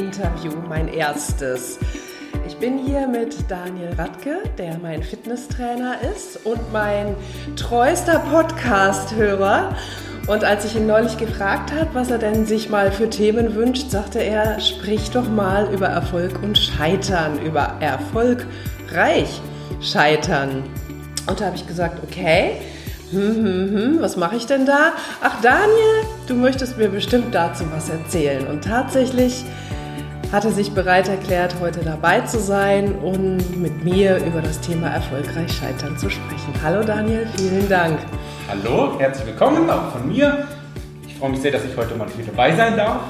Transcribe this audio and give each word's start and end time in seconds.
Interview, 0.00 0.52
mein 0.66 0.88
erstes. 0.88 1.78
Ich 2.46 2.56
bin 2.56 2.78
hier 2.78 3.06
mit 3.06 3.36
Daniel 3.50 3.92
Radke, 3.98 4.38
der 4.56 4.78
mein 4.78 5.02
Fitnesstrainer 5.02 5.96
ist 6.16 6.46
und 6.46 6.72
mein 6.72 7.14
treuester 7.54 8.18
Podcast-Hörer. 8.20 9.76
Und 10.26 10.42
als 10.42 10.64
ich 10.64 10.76
ihn 10.76 10.86
neulich 10.86 11.18
gefragt 11.18 11.70
habe, 11.72 11.90
was 11.92 12.10
er 12.10 12.16
denn 12.16 12.46
sich 12.46 12.70
mal 12.70 12.90
für 12.90 13.10
Themen 13.10 13.54
wünscht, 13.54 13.90
sagte 13.90 14.20
er, 14.20 14.58
sprich 14.58 15.10
doch 15.10 15.28
mal 15.28 15.70
über 15.70 15.88
Erfolg 15.88 16.42
und 16.42 16.56
Scheitern, 16.56 17.38
über 17.42 17.74
erfolgreich 17.80 19.42
scheitern. 19.82 20.62
Und 21.28 21.42
da 21.42 21.44
habe 21.44 21.56
ich 21.56 21.66
gesagt, 21.66 22.02
okay, 22.02 22.52
hm, 23.10 23.20
hm, 23.20 23.70
hm, 23.74 23.96
was 24.00 24.16
mache 24.16 24.36
ich 24.36 24.46
denn 24.46 24.64
da? 24.64 24.94
Ach 25.20 25.42
Daniel, 25.42 26.06
du 26.26 26.36
möchtest 26.36 26.78
mir 26.78 26.88
bestimmt 26.88 27.34
dazu 27.34 27.64
was 27.70 27.90
erzählen. 27.90 28.46
Und 28.46 28.64
tatsächlich 28.64 29.44
hat 30.32 30.44
er 30.44 30.52
sich 30.52 30.72
bereit 30.72 31.08
erklärt, 31.08 31.56
heute 31.60 31.80
dabei 31.80 32.20
zu 32.20 32.38
sein 32.38 32.94
und 33.00 33.60
mit 33.60 33.84
mir 33.84 34.18
über 34.24 34.40
das 34.40 34.60
Thema 34.60 34.88
erfolgreich 34.88 35.52
scheitern 35.52 35.98
zu 35.98 36.08
sprechen. 36.08 36.54
Hallo 36.62 36.84
Daniel, 36.84 37.26
vielen 37.36 37.68
Dank. 37.68 37.98
Hallo, 38.48 38.98
herzlich 38.98 39.26
willkommen 39.26 39.68
auch 39.68 39.90
von 39.90 40.06
mir. 40.06 40.46
Ich 41.06 41.16
freue 41.16 41.30
mich 41.30 41.40
sehr, 41.40 41.50
dass 41.50 41.64
ich 41.64 41.76
heute 41.76 41.96
mal 41.96 42.06
hier 42.14 42.24
dabei 42.26 42.54
sein 42.54 42.76
darf. 42.76 43.00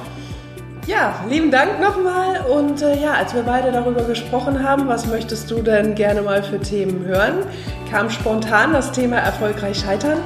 Ja, 0.87 1.23
lieben 1.29 1.51
Dank 1.51 1.79
nochmal. 1.79 2.43
Und 2.49 2.81
äh, 2.81 2.99
ja, 2.99 3.13
als 3.13 3.35
wir 3.35 3.43
beide 3.43 3.71
darüber 3.71 4.03
gesprochen 4.03 4.67
haben, 4.67 4.87
was 4.87 5.05
möchtest 5.05 5.51
du 5.51 5.61
denn 5.61 5.93
gerne 5.93 6.23
mal 6.23 6.41
für 6.41 6.59
Themen 6.59 7.05
hören, 7.05 7.45
kam 7.91 8.09
spontan 8.09 8.73
das 8.73 8.91
Thema 8.91 9.17
erfolgreich 9.17 9.79
scheitern, 9.79 10.17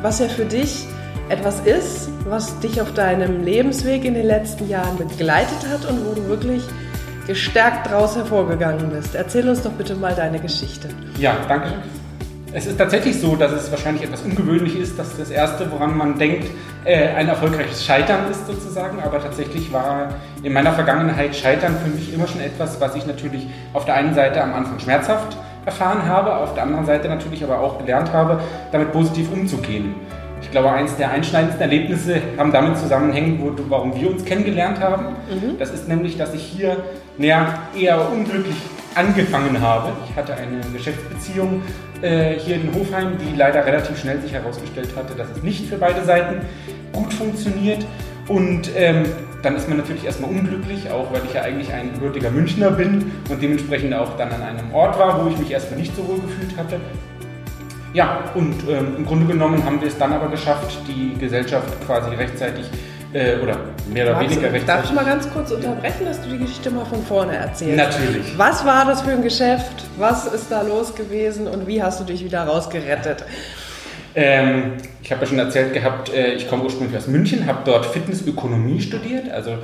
was 0.00 0.18
ja 0.18 0.28
für 0.28 0.46
dich 0.46 0.86
etwas 1.28 1.60
ist, 1.60 2.10
was 2.24 2.58
dich 2.60 2.80
auf 2.80 2.92
deinem 2.94 3.44
Lebensweg 3.44 4.04
in 4.04 4.14
den 4.14 4.26
letzten 4.26 4.68
Jahren 4.68 4.96
begleitet 4.96 5.66
hat 5.70 5.88
und 5.88 6.04
wo 6.06 6.14
du 6.14 6.28
wirklich 6.28 6.62
gestärkt 7.26 7.86
daraus 7.86 8.16
hervorgegangen 8.16 8.90
bist. 8.90 9.14
Erzähl 9.14 9.48
uns 9.48 9.62
doch 9.62 9.72
bitte 9.72 9.94
mal 9.94 10.14
deine 10.14 10.38
Geschichte. 10.40 10.88
Ja, 11.18 11.36
danke. 11.46 11.74
Es 12.50 12.64
ist 12.64 12.78
tatsächlich 12.78 13.20
so, 13.20 13.36
dass 13.36 13.52
es 13.52 13.70
wahrscheinlich 13.70 14.04
etwas 14.04 14.22
ungewöhnlich 14.22 14.78
ist, 14.78 14.98
dass 14.98 15.14
das 15.18 15.30
Erste, 15.30 15.70
woran 15.70 15.94
man 15.96 16.18
denkt, 16.18 16.46
äh, 16.84 17.08
ein 17.08 17.28
erfolgreiches 17.28 17.84
Scheitern 17.84 18.30
ist 18.30 18.46
sozusagen. 18.46 19.00
Aber 19.00 19.20
tatsächlich 19.20 19.70
war 19.70 20.14
in 20.42 20.54
meiner 20.54 20.72
Vergangenheit 20.72 21.36
Scheitern 21.36 21.76
für 21.84 21.90
mich 21.90 22.14
immer 22.14 22.26
schon 22.26 22.40
etwas, 22.40 22.80
was 22.80 22.94
ich 22.96 23.06
natürlich 23.06 23.46
auf 23.74 23.84
der 23.84 23.96
einen 23.96 24.14
Seite 24.14 24.42
am 24.42 24.54
Anfang 24.54 24.78
schmerzhaft 24.78 25.36
erfahren 25.66 26.06
habe, 26.06 26.34
auf 26.34 26.54
der 26.54 26.62
anderen 26.62 26.86
Seite 26.86 27.08
natürlich 27.08 27.44
aber 27.44 27.60
auch 27.60 27.78
gelernt 27.78 28.10
habe, 28.14 28.40
damit 28.72 28.90
positiv 28.92 29.30
umzugehen. 29.30 29.94
Ich 30.40 30.50
glaube, 30.50 30.70
eines 30.70 30.96
der 30.96 31.10
einschneidendsten 31.10 31.62
Erlebnisse 31.62 32.22
haben 32.36 32.52
damit 32.52 32.78
zusammenhängen, 32.78 33.38
wo, 33.40 33.52
warum 33.68 33.94
wir 33.94 34.10
uns 34.10 34.24
kennengelernt 34.24 34.80
haben. 34.80 35.16
Mhm. 35.30 35.58
Das 35.58 35.70
ist 35.70 35.88
nämlich, 35.88 36.16
dass 36.16 36.34
ich 36.34 36.42
hier 36.42 36.84
naja, 37.18 37.62
eher 37.78 38.10
unglücklich 38.10 38.56
angefangen 38.94 39.60
habe. 39.60 39.92
Ich 40.08 40.16
hatte 40.16 40.34
eine 40.34 40.60
Geschäftsbeziehung 40.72 41.62
äh, 42.02 42.34
hier 42.38 42.56
in 42.56 42.72
Hofheim, 42.74 43.18
die 43.18 43.36
leider 43.36 43.64
relativ 43.64 43.98
schnell 43.98 44.20
sich 44.20 44.32
herausgestellt 44.32 44.90
hatte, 44.96 45.14
dass 45.14 45.28
es 45.36 45.42
nicht 45.42 45.66
für 45.66 45.76
beide 45.76 46.04
Seiten 46.04 46.40
gut 46.92 47.12
funktioniert. 47.12 47.84
Und 48.28 48.70
ähm, 48.76 49.04
dann 49.42 49.56
ist 49.56 49.68
man 49.68 49.78
natürlich 49.78 50.04
erstmal 50.04 50.30
unglücklich, 50.30 50.90
auch 50.90 51.12
weil 51.12 51.22
ich 51.24 51.34
ja 51.34 51.42
eigentlich 51.42 51.72
ein 51.72 51.92
gebürtiger 51.94 52.30
Münchner 52.30 52.70
bin 52.70 53.12
und 53.30 53.40
dementsprechend 53.40 53.94
auch 53.94 54.16
dann 54.16 54.30
an 54.32 54.42
einem 54.42 54.72
Ort 54.74 54.98
war, 54.98 55.24
wo 55.24 55.28
ich 55.30 55.38
mich 55.38 55.50
erstmal 55.50 55.78
nicht 55.78 55.94
so 55.94 56.06
wohl 56.06 56.20
gefühlt 56.20 56.56
hatte. 56.56 56.80
Ja, 57.94 58.24
und 58.34 58.68
ähm, 58.68 58.96
im 58.98 59.06
Grunde 59.06 59.26
genommen 59.26 59.64
haben 59.64 59.80
wir 59.80 59.88
es 59.88 59.96
dann 59.96 60.12
aber 60.12 60.28
geschafft, 60.28 60.78
die 60.86 61.18
Gesellschaft 61.18 61.68
quasi 61.86 62.14
rechtzeitig 62.14 62.66
äh, 63.12 63.36
oder 63.42 63.56
mehr 63.92 64.04
oder 64.04 64.16
Warte, 64.16 64.30
weniger 64.30 64.52
rechtzeitig. 64.52 64.66
Darf 64.66 64.84
ich 64.84 64.92
mal 64.92 65.04
ganz 65.04 65.30
kurz 65.30 65.50
unterbrechen, 65.50 66.04
dass 66.04 66.20
du 66.20 66.28
die 66.28 66.38
Geschichte 66.38 66.70
mal 66.70 66.84
von 66.84 67.02
vorne 67.02 67.36
erzählst? 67.36 67.76
Natürlich. 67.76 68.38
Was 68.38 68.64
war 68.66 68.84
das 68.84 69.02
für 69.02 69.12
ein 69.12 69.22
Geschäft? 69.22 69.84
Was 69.96 70.26
ist 70.26 70.50
da 70.50 70.62
los 70.62 70.94
gewesen 70.94 71.46
und 71.46 71.66
wie 71.66 71.82
hast 71.82 72.00
du 72.00 72.04
dich 72.04 72.22
wieder 72.22 72.44
rausgerettet? 72.44 73.24
Ähm, 74.14 74.72
ich 75.02 75.10
habe 75.10 75.22
ja 75.22 75.26
schon 75.26 75.38
erzählt 75.38 75.72
gehabt, 75.72 76.12
äh, 76.12 76.34
ich 76.34 76.48
komme 76.48 76.64
ursprünglich 76.64 76.96
aus 76.96 77.06
München, 77.06 77.46
habe 77.46 77.60
dort 77.64 77.86
Fitnessökonomie 77.86 78.80
studiert, 78.80 79.30
also 79.30 79.58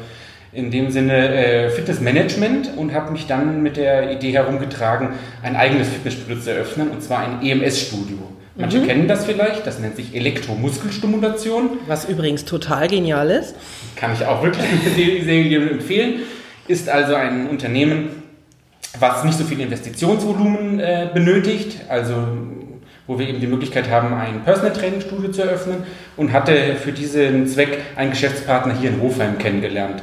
in 0.54 0.70
dem 0.70 0.90
Sinne 0.90 1.28
äh, 1.34 1.70
Fitnessmanagement 1.70 2.76
und 2.76 2.94
habe 2.94 3.12
mich 3.12 3.26
dann 3.26 3.62
mit 3.62 3.76
der 3.76 4.12
Idee 4.12 4.32
herumgetragen, 4.32 5.10
ein 5.42 5.56
eigenes 5.56 5.88
Fitnessstudio 5.88 6.38
zu 6.38 6.50
eröffnen 6.50 6.90
und 6.90 7.02
zwar 7.02 7.18
ein 7.18 7.42
EMS-Studio. 7.42 8.18
Manche 8.56 8.78
mhm. 8.78 8.86
kennen 8.86 9.08
das 9.08 9.24
vielleicht, 9.24 9.66
das 9.66 9.80
nennt 9.80 9.96
sich 9.96 10.14
Elektromuskelstimulation. 10.14 11.70
Was 11.88 12.08
übrigens 12.08 12.44
total 12.44 12.86
genial 12.86 13.30
ist. 13.30 13.56
Kann 13.96 14.12
ich 14.12 14.24
auch 14.24 14.42
wirklich 14.44 14.64
sehr 15.24 15.70
empfehlen. 15.70 16.20
Ist 16.68 16.88
also 16.88 17.14
ein 17.16 17.48
Unternehmen, 17.48 18.22
was 18.98 19.24
nicht 19.24 19.36
so 19.36 19.44
viel 19.44 19.60
Investitionsvolumen 19.60 20.78
äh, 20.78 21.08
benötigt, 21.12 21.80
also 21.88 22.14
wo 23.06 23.18
wir 23.18 23.28
eben 23.28 23.40
die 23.40 23.46
Möglichkeit 23.46 23.90
haben, 23.90 24.14
ein 24.14 24.44
Personal 24.44 24.72
Training 24.72 25.00
Studio 25.00 25.30
zu 25.30 25.42
eröffnen 25.42 25.82
und 26.16 26.32
hatte 26.32 26.76
für 26.76 26.92
diesen 26.92 27.46
Zweck 27.48 27.78
einen 27.96 28.10
Geschäftspartner 28.10 28.74
hier 28.78 28.90
in 28.90 29.00
Hofheim 29.02 29.36
kennengelernt. 29.36 30.02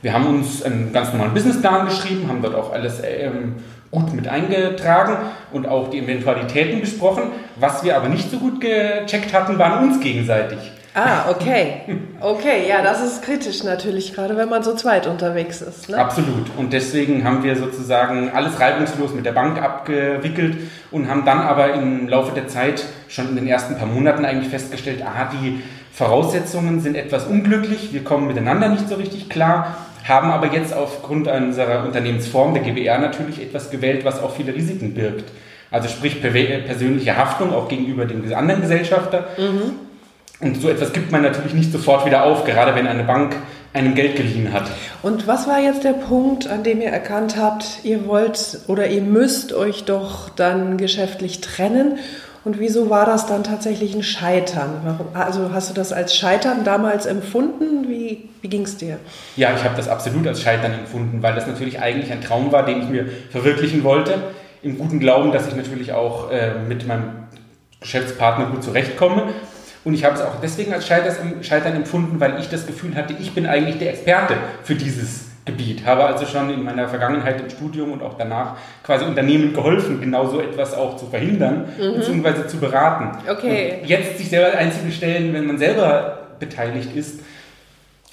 Wir 0.00 0.12
haben 0.12 0.26
uns 0.26 0.62
einen 0.62 0.92
ganz 0.92 1.12
normalen 1.12 1.34
Businessplan 1.34 1.86
geschrieben, 1.86 2.28
haben 2.28 2.40
dort 2.40 2.54
auch 2.54 2.72
alles 2.72 3.02
ähm, 3.04 3.56
gut 3.90 4.12
mit 4.14 4.28
eingetragen 4.28 5.16
und 5.52 5.66
auch 5.66 5.90
die 5.90 5.98
Eventualitäten 5.98 6.80
besprochen. 6.80 7.24
Was 7.56 7.82
wir 7.82 7.96
aber 7.96 8.08
nicht 8.08 8.30
so 8.30 8.38
gut 8.38 8.60
gecheckt 8.60 9.32
hatten, 9.32 9.58
waren 9.58 9.88
uns 9.88 10.00
gegenseitig. 10.00 10.58
Ah, 10.94 11.30
okay. 11.30 11.82
Okay, 12.20 12.68
ja, 12.68 12.82
das 12.82 13.00
ist 13.02 13.22
kritisch 13.22 13.62
natürlich, 13.62 14.14
gerade 14.14 14.36
wenn 14.36 14.48
man 14.48 14.62
so 14.62 14.74
zweit 14.74 15.06
unterwegs 15.06 15.60
ist. 15.62 15.88
Ne? 15.88 15.96
Absolut. 15.96 16.46
Und 16.56 16.72
deswegen 16.72 17.22
haben 17.22 17.44
wir 17.44 17.54
sozusagen 17.54 18.30
alles 18.30 18.58
reibungslos 18.58 19.14
mit 19.14 19.24
der 19.24 19.32
Bank 19.32 19.62
abgewickelt 19.62 20.56
und 20.90 21.08
haben 21.08 21.24
dann 21.24 21.40
aber 21.40 21.74
im 21.74 22.08
Laufe 22.08 22.34
der 22.34 22.48
Zeit 22.48 22.84
schon 23.06 23.28
in 23.28 23.36
den 23.36 23.46
ersten 23.46 23.76
paar 23.76 23.86
Monaten 23.86 24.24
eigentlich 24.24 24.48
festgestellt, 24.48 25.02
aha, 25.02 25.30
die 25.40 25.62
Voraussetzungen 25.92 26.80
sind 26.80 26.96
etwas 26.96 27.26
unglücklich, 27.26 27.92
wir 27.92 28.02
kommen 28.02 28.26
miteinander 28.26 28.68
nicht 28.68 28.88
so 28.88 28.96
richtig 28.96 29.28
klar 29.28 29.87
haben 30.08 30.30
aber 30.30 30.52
jetzt 30.52 30.74
aufgrund 30.74 31.28
unserer 31.28 31.84
Unternehmensform 31.84 32.54
der 32.54 32.62
GBR 32.62 32.98
natürlich 32.98 33.42
etwas 33.42 33.70
gewählt, 33.70 34.04
was 34.04 34.22
auch 34.22 34.34
viele 34.34 34.54
Risiken 34.54 34.94
birgt. 34.94 35.24
Also 35.70 35.88
sprich 35.88 36.22
persönliche 36.22 37.16
Haftung 37.16 37.52
auch 37.52 37.68
gegenüber 37.68 38.06
dem 38.06 38.32
anderen 38.32 38.62
Gesellschafter. 38.62 39.28
Mhm. 39.36 39.74
Und 40.40 40.62
so 40.62 40.68
etwas 40.68 40.92
gibt 40.92 41.10
man 41.10 41.22
natürlich 41.22 41.52
nicht 41.52 41.72
sofort 41.72 42.06
wieder 42.06 42.24
auf, 42.24 42.44
gerade 42.44 42.74
wenn 42.74 42.86
eine 42.86 43.02
Bank 43.04 43.34
einem 43.72 43.94
Geld 43.94 44.16
geliehen 44.16 44.52
hat. 44.52 44.70
Und 45.02 45.26
was 45.26 45.46
war 45.46 45.60
jetzt 45.60 45.84
der 45.84 45.92
Punkt, 45.92 46.48
an 46.48 46.62
dem 46.62 46.80
ihr 46.80 46.90
erkannt 46.90 47.36
habt, 47.36 47.80
ihr 47.84 48.06
wollt 48.06 48.60
oder 48.66 48.88
ihr 48.88 49.02
müsst 49.02 49.52
euch 49.52 49.84
doch 49.84 50.30
dann 50.30 50.78
geschäftlich 50.78 51.40
trennen 51.40 51.98
und 52.44 52.58
wieso 52.58 52.88
war 52.88 53.04
das 53.04 53.26
dann 53.26 53.44
tatsächlich 53.44 53.94
ein 53.94 54.02
Scheitern? 54.02 54.80
Warum, 54.84 55.08
also 55.14 55.52
hast 55.52 55.70
du 55.70 55.74
das 55.74 55.92
als 55.92 56.16
Scheitern 56.16 56.64
damals 56.64 57.06
empfunden? 57.06 57.88
Wie, 57.88 58.28
wie 58.40 58.48
ging 58.48 58.62
es 58.62 58.76
dir? 58.76 58.98
Ja, 59.36 59.52
ich 59.54 59.64
habe 59.64 59.76
das 59.76 59.88
absolut 59.88 60.26
als 60.26 60.40
Scheitern 60.40 60.72
empfunden, 60.72 61.22
weil 61.22 61.34
das 61.34 61.46
natürlich 61.46 61.80
eigentlich 61.80 62.12
ein 62.12 62.20
Traum 62.20 62.52
war, 62.52 62.64
den 62.64 62.82
ich 62.82 62.88
mir 62.88 63.06
verwirklichen 63.30 63.84
wollte. 63.84 64.14
Im 64.62 64.78
guten 64.78 65.00
Glauben, 65.00 65.32
dass 65.32 65.46
ich 65.48 65.56
natürlich 65.56 65.92
auch 65.92 66.30
äh, 66.30 66.54
mit 66.66 66.86
meinem 66.86 67.28
Geschäftspartner 67.80 68.46
gut 68.46 68.62
zurechtkomme. 68.64 69.24
Und 69.84 69.94
ich 69.94 70.04
habe 70.04 70.14
es 70.14 70.20
auch 70.20 70.40
deswegen 70.42 70.72
als 70.72 70.86
Scheitern 70.86 71.74
empfunden, 71.74 72.20
weil 72.20 72.38
ich 72.40 72.48
das 72.48 72.66
Gefühl 72.66 72.94
hatte, 72.94 73.14
ich 73.18 73.32
bin 73.34 73.46
eigentlich 73.46 73.78
der 73.78 73.90
Experte 73.90 74.34
für 74.64 74.74
dieses 74.74 75.27
Gebiet. 75.48 75.84
Habe 75.84 76.04
also 76.04 76.26
schon 76.26 76.50
in 76.50 76.62
meiner 76.62 76.88
Vergangenheit 76.88 77.40
im 77.40 77.50
Studium 77.50 77.92
und 77.92 78.02
auch 78.02 78.14
danach 78.16 78.56
quasi 78.84 79.04
Unternehmen 79.04 79.52
geholfen, 79.52 80.00
genau 80.00 80.26
so 80.26 80.40
etwas 80.40 80.74
auch 80.74 80.96
zu 80.96 81.06
verhindern 81.06 81.64
mhm. 81.76 81.94
bzw. 81.94 82.46
zu 82.46 82.58
beraten. 82.58 83.18
Okay. 83.28 83.78
Und 83.82 83.88
jetzt 83.88 84.18
sich 84.18 84.28
selber 84.28 84.56
einzustellen, 84.56 85.32
wenn 85.32 85.46
man 85.46 85.58
selber 85.58 86.18
beteiligt 86.38 86.94
ist, 86.94 87.20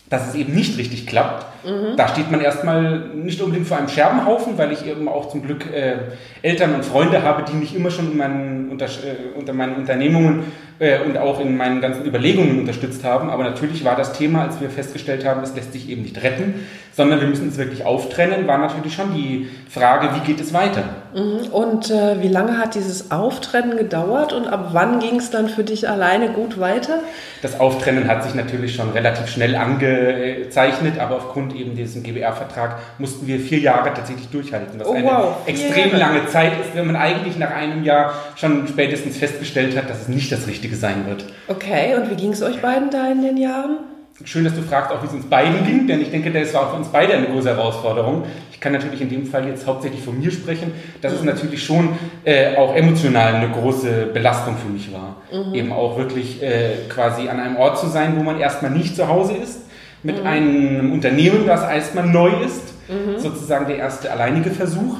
dass 0.10 0.30
es 0.30 0.36
eben 0.36 0.54
nicht 0.54 0.78
richtig 0.78 1.08
klappt, 1.08 1.46
mhm. 1.66 1.98
da 1.98 2.08
steht 2.08 2.30
man 2.32 2.40
erstmal 2.40 3.00
nicht 3.00 3.42
unbedingt 3.42 3.68
vor 3.68 3.78
einem 3.78 3.90
Scherbenhaufen, 3.90 4.58
weil 4.58 4.72
ich 4.72 4.86
eben 4.86 5.08
auch 5.08 5.30
zum 5.30 5.42
Glück 5.42 5.66
äh, 5.74 5.96
Eltern 6.44 6.76
und 6.76 6.86
Freunde 6.86 7.24
habe, 7.24 7.44
die 7.44 7.54
mich 7.54 7.76
immer 7.76 7.90
schon 7.90 8.12
in 8.12 8.18
meinen, 8.18 8.70
unter, 8.70 8.86
äh, 8.86 9.36
unter 9.36 9.54
meinen 9.54 9.76
Unternehmungen 9.76 10.44
äh, 10.80 11.00
und 11.00 11.18
auch 11.18 11.40
in 11.40 11.56
meinen 11.58 11.82
ganzen 11.82 12.06
Überlegungen 12.06 12.60
unterstützt 12.60 13.04
haben. 13.04 13.30
Aber 13.30 13.44
natürlich 13.44 13.84
war 13.84 13.96
das 13.96 14.14
Thema, 14.14 14.44
als 14.44 14.60
wir 14.60 14.70
festgestellt 14.70 15.26
haben, 15.26 15.42
es 15.42 15.56
lässt 15.56 15.74
sich 15.74 15.90
eben 15.90 16.02
nicht 16.02 16.22
retten, 16.22 16.66
sondern 16.96 17.20
wir 17.20 17.28
müssen 17.28 17.50
es 17.50 17.58
wirklich 17.58 17.86
auftrennen, 17.86 18.48
war 18.48 18.58
natürlich 18.58 18.94
schon 18.94 19.14
die 19.14 19.50
Frage, 19.70 20.10
wie 20.16 20.26
geht 20.26 20.40
es 20.40 20.54
weiter? 20.54 20.84
Mhm. 21.14 21.48
Und 21.52 21.92
äh, 21.92 22.22
wie 22.22 22.30
lange 22.30 22.58
hat 22.58 22.76
dieses 22.76 23.12
Auftrennen 23.12 23.78
gedauert 23.78 24.32
und 24.32 24.48
ab 24.48 24.70
wann 24.72 25.00
ging 25.00 25.18
es 25.18 25.30
dann 25.30 25.50
für 25.50 25.64
dich 25.66 25.90
alleine 25.90 26.30
gut 26.30 26.58
weiter? 26.60 27.00
Das 27.42 27.60
Auftrennen 27.60 28.08
hat 28.08 28.24
sich 28.24 28.34
natürlich 28.34 28.76
schon 28.76 28.92
relativ 28.92 29.28
schnell 29.28 29.56
angezeichnet, 29.56 30.98
aber 31.00 31.18
aufgrund 31.18 31.54
eben 31.54 31.76
diesem 31.76 32.02
GBR-Vertrag 32.02 32.80
mussten 32.98 33.28
wir 33.28 33.40
vier 33.40 33.60
Jahre 33.60 33.94
tatsächlich 33.94 34.30
durchhalten, 34.30 34.80
was 34.80 34.88
oh, 34.88 34.94
eine 34.94 35.06
wow. 35.06 35.38
extrem 35.46 35.98
lange 35.98 36.28
Zeit 36.28 36.54
ist, 36.62 36.76
wenn 36.76 36.88
man 36.88 36.96
eigentlich 36.96 37.38
nach 37.38 37.52
einem 37.52 37.84
Jahr 37.84 38.14
schon 38.36 38.68
spätestens 38.68 39.18
festgestellt 39.18 39.78
hat, 39.78 39.90
dass 39.90 40.04
es 40.04 40.08
nicht 40.08 40.32
das 40.32 40.48
Richtige 40.48 40.65
sein 40.74 41.06
wird. 41.06 41.26
Okay, 41.48 41.96
und 41.96 42.10
wie 42.10 42.16
ging 42.16 42.32
es 42.32 42.42
euch 42.42 42.62
beiden 42.62 42.90
da 42.90 43.12
in 43.12 43.22
den 43.22 43.38
Jahren? 43.38 43.78
schön, 44.24 44.46
dass 44.46 44.56
du 44.56 44.62
fragst, 44.62 44.92
auch 44.92 45.02
wie 45.02 45.08
es 45.08 45.14
uns 45.14 45.26
beiden 45.26 45.66
ging, 45.66 45.88
denn 45.88 46.02
ich 46.02 46.10
denke, 46.10 46.32
das 46.32 46.54
war 46.54 46.70
für 46.70 46.78
uns 46.78 46.88
beide 46.88 47.14
eine 47.14 47.28
große 47.28 47.50
Herausforderung. 47.50 48.24
Ich 48.52 48.62
kann 48.62 48.72
natürlich 48.72 49.02
in 49.02 49.10
dem 49.10 49.26
Fall 49.26 49.46
jetzt 49.48 49.68
hauptsächlich 49.68 50.02
von 50.02 50.18
mir 50.18 50.32
sprechen, 50.32 50.72
dass 51.02 51.12
es 51.12 51.24
natürlich 51.24 51.64
schon 51.64 51.90
äh, 52.24 52.56
auch 52.56 52.76
emotional 52.76 53.36
eine 53.36 53.50
große 53.50 54.08
Belastung 54.14 54.56
für 54.58 54.70
mich 54.70 54.90
war. 54.94 55.18
Mhm. 55.32 55.54
Eben 55.54 55.72
auch 55.74 55.98
wirklich 55.98 56.42
äh, 56.42 56.88
quasi 56.88 57.28
an 57.28 57.40
einem 57.40 57.58
Ort 57.58 57.78
zu 57.78 57.88
sein, 57.88 58.16
wo 58.18 58.24
man 58.24 58.40
erstmal 58.40 58.72
nicht 58.72 58.96
zu 58.96 59.08
Hause 59.10 59.34
ist, 59.34 59.64
mit 60.02 60.22
mhm. 60.22 60.28
einem 60.28 60.94
Unternehmen, 60.94 61.46
das 61.46 61.62
erstmal 61.64 62.06
neu 62.06 62.30
ist, 62.46 62.74
mhm. 62.88 63.20
sozusagen 63.20 63.68
der 63.68 63.78
erste 63.78 64.12
alleinige 64.12 64.52
Versuch. 64.52 64.96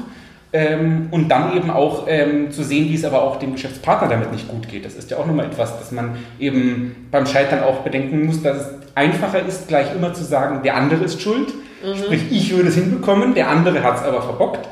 Ähm, 0.56 1.08
und 1.10 1.28
dann 1.28 1.54
eben 1.54 1.68
auch 1.68 2.06
ähm, 2.08 2.50
zu 2.50 2.62
sehen, 2.62 2.88
wie 2.88 2.94
es 2.94 3.04
aber 3.04 3.22
auch 3.22 3.38
dem 3.38 3.52
Geschäftspartner 3.52 4.08
damit 4.08 4.32
nicht 4.32 4.48
gut 4.48 4.66
geht. 4.70 4.86
Das 4.86 4.94
ist 4.94 5.10
ja 5.10 5.18
auch 5.18 5.26
nochmal 5.26 5.44
etwas, 5.44 5.78
dass 5.78 5.92
man 5.92 6.16
eben 6.38 7.08
beim 7.10 7.26
Scheitern 7.26 7.62
auch 7.62 7.80
bedenken 7.80 8.24
muss, 8.24 8.42
dass 8.42 8.56
es 8.56 8.68
einfacher 8.94 9.44
ist, 9.46 9.68
gleich 9.68 9.94
immer 9.94 10.14
zu 10.14 10.24
sagen, 10.24 10.62
der 10.62 10.76
andere 10.76 11.04
ist 11.04 11.20
schuld. 11.20 11.48
Mhm. 11.84 11.98
Sprich, 11.98 12.22
ich 12.30 12.56
würde 12.56 12.70
es 12.70 12.74
hinbekommen, 12.74 13.34
der 13.34 13.50
andere 13.50 13.82
hat 13.82 13.96
es 13.96 14.02
aber 14.02 14.22
verbockt. 14.22 14.66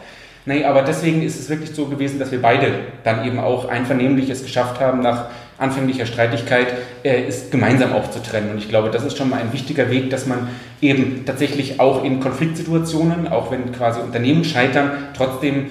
Nee, 0.46 0.64
aber 0.64 0.80
deswegen 0.80 1.22
ist 1.22 1.38
es 1.38 1.50
wirklich 1.50 1.74
so 1.74 1.84
gewesen, 1.84 2.18
dass 2.18 2.32
wir 2.32 2.40
beide 2.40 2.68
dann 3.02 3.26
eben 3.26 3.38
auch 3.38 3.68
einvernehmlich 3.68 4.30
es 4.30 4.42
geschafft 4.42 4.80
haben, 4.80 5.00
nach 5.00 5.26
anfänglicher 5.58 6.06
Streitigkeit 6.06 6.68
äh, 7.04 7.26
ist 7.26 7.50
gemeinsam 7.50 7.92
aufzutrennen. 7.92 8.50
Und 8.50 8.58
ich 8.58 8.68
glaube, 8.68 8.90
das 8.90 9.04
ist 9.04 9.16
schon 9.16 9.30
mal 9.30 9.40
ein 9.40 9.52
wichtiger 9.52 9.90
Weg, 9.90 10.10
dass 10.10 10.26
man 10.26 10.48
eben 10.80 11.24
tatsächlich 11.24 11.80
auch 11.80 12.04
in 12.04 12.20
Konfliktsituationen, 12.20 13.28
auch 13.28 13.50
wenn 13.50 13.72
quasi 13.72 14.00
Unternehmen 14.00 14.44
scheitern, 14.44 14.90
trotzdem 15.16 15.66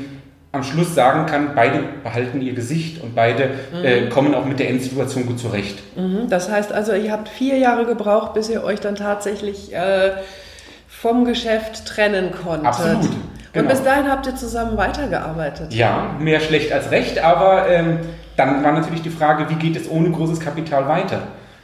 am 0.54 0.64
Schluss 0.64 0.94
sagen 0.94 1.26
kann, 1.26 1.56
beide 1.56 1.80
behalten 2.04 2.40
ihr 2.40 2.54
Gesicht 2.54 3.02
und 3.02 3.16
beide 3.16 3.50
mhm. 3.74 3.84
äh, 3.84 4.10
kommen 4.10 4.36
auch 4.36 4.46
mit 4.46 4.60
der 4.60 4.70
Endsituation 4.70 5.26
gut 5.26 5.40
zurecht. 5.40 5.80
Mhm. 5.98 6.30
Das 6.30 6.50
heißt 6.50 6.72
also, 6.72 6.94
ihr 6.94 7.12
habt 7.12 7.28
vier 7.28 7.58
Jahre 7.58 7.86
gebraucht, 7.86 8.36
bis 8.36 8.50
ihr 8.50 8.64
euch 8.64 8.80
dann 8.80 8.96
tatsächlich 8.96 9.74
äh, 9.74 10.12
vom 10.88 11.26
Geschäft 11.26 11.88
trennen 11.88 12.32
konntet. 12.32 12.68
Absolut. 12.68 13.10
Genau. 13.54 13.66
Und 13.66 13.70
bis 13.70 13.84
dahin 13.84 14.10
habt 14.10 14.26
ihr 14.26 14.36
zusammen 14.36 14.78
weitergearbeitet. 14.78 15.74
Ja, 15.74 16.16
mehr 16.20 16.40
schlecht 16.40 16.72
als 16.72 16.90
recht, 16.90 17.24
aber 17.24 17.70
ähm, 17.70 18.00
dann 18.36 18.64
war 18.64 18.72
natürlich 18.72 19.04
die 19.04 19.12
Frage, 19.12 19.48
wie 19.50 19.56
geht 19.56 19.76
es 19.76 19.90
ohne 19.90 20.10
großes 20.10 20.40
Kapital 20.40 20.88
weiter? 20.88 21.20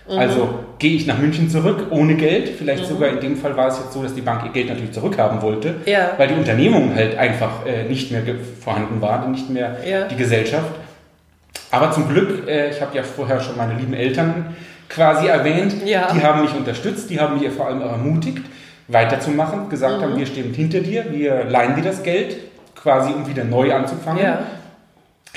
Mhm. 0.08 0.20
Also 0.20 0.60
gehe 0.78 0.96
ich 0.96 1.08
nach 1.08 1.18
München 1.18 1.50
zurück 1.50 1.88
ohne 1.90 2.14
Geld? 2.14 2.50
Vielleicht 2.50 2.84
mhm. 2.84 2.88
sogar 2.88 3.10
in 3.10 3.20
dem 3.20 3.38
Fall 3.38 3.58
war 3.58 3.70
es 3.70 3.80
jetzt 3.80 3.94
so, 3.94 4.04
dass 4.04 4.14
die 4.14 4.22
Bank 4.22 4.44
ihr 4.46 4.52
Geld 4.52 4.70
natürlich 4.70 4.92
zurückhaben 4.92 5.42
wollte, 5.42 5.76
ja. 5.86 6.12
weil 6.18 6.28
die 6.28 6.36
Unternehmung 6.36 6.94
halt 6.94 7.18
einfach 7.18 7.66
äh, 7.66 7.84
nicht 7.84 8.12
mehr 8.12 8.22
vorhanden 8.64 9.02
war, 9.02 9.28
nicht 9.28 9.50
mehr 9.50 9.78
ja. 9.84 10.06
die 10.06 10.16
Gesellschaft. 10.16 10.72
Aber 11.72 11.92
zum 11.92 12.08
Glück, 12.08 12.48
äh, 12.48 12.70
ich 12.70 12.82
habe 12.82 12.96
ja 12.96 13.02
vorher 13.02 13.40
schon 13.40 13.58
meine 13.58 13.74
lieben 13.74 13.94
Eltern 13.94 14.56
quasi 14.90 15.28
erwähnt, 15.28 15.76
ja. 15.86 16.12
die 16.14 16.24
haben 16.24 16.42
mich 16.42 16.54
unterstützt, 16.56 17.10
die 17.10 17.20
haben 17.20 17.40
mich 17.40 17.50
vor 17.52 17.68
allem 17.68 17.82
auch 17.82 17.92
ermutigt 17.92 18.44
weiterzumachen, 18.90 19.70
gesagt 19.70 20.00
mhm. 20.00 20.04
haben, 20.04 20.18
wir 20.18 20.26
stehen 20.26 20.54
hinter 20.54 20.82
dir, 20.82 21.06
wir 21.12 21.46
leihen 21.46 21.76
dir 21.76 21.84
das 21.84 22.04
Geld, 22.04 22.38
quasi 22.76 23.12
um 23.14 23.28
wieder 23.28 23.44
neu 23.44 23.74
anzufangen. 23.74 24.24
Ja. 24.24 24.40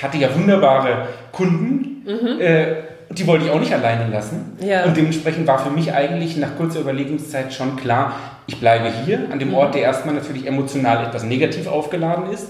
Hatte 0.03 0.17
ja 0.19 0.35
wunderbare 0.35 1.09
Kunden, 1.33 2.03
mhm. 2.05 2.41
äh, 2.41 2.67
die 3.11 3.27
wollte 3.27 3.45
ich 3.45 3.51
auch 3.51 3.61
nicht 3.61 3.75
alleine 3.75 4.11
lassen. 4.11 4.57
Ja. 4.61 4.85
Und 4.85 4.97
dementsprechend 4.97 5.47
war 5.47 5.59
für 5.59 5.71
mich 5.71 5.93
eigentlich 5.93 6.37
nach 6.39 6.57
kurzer 6.57 6.81
Überlegungszeit 6.81 7.53
schon 7.53 7.77
klar, 7.77 8.17
ich 8.47 8.59
bleibe 8.59 8.91
hier 9.05 9.21
an 9.31 9.39
dem 9.39 9.49
mhm. 9.49 9.55
Ort, 9.55 9.75
der 9.75 9.83
erstmal 9.83 10.15
natürlich 10.15 10.47
emotional 10.47 11.07
etwas 11.07 11.23
negativ 11.23 11.67
aufgeladen 11.67 12.33
ist 12.33 12.49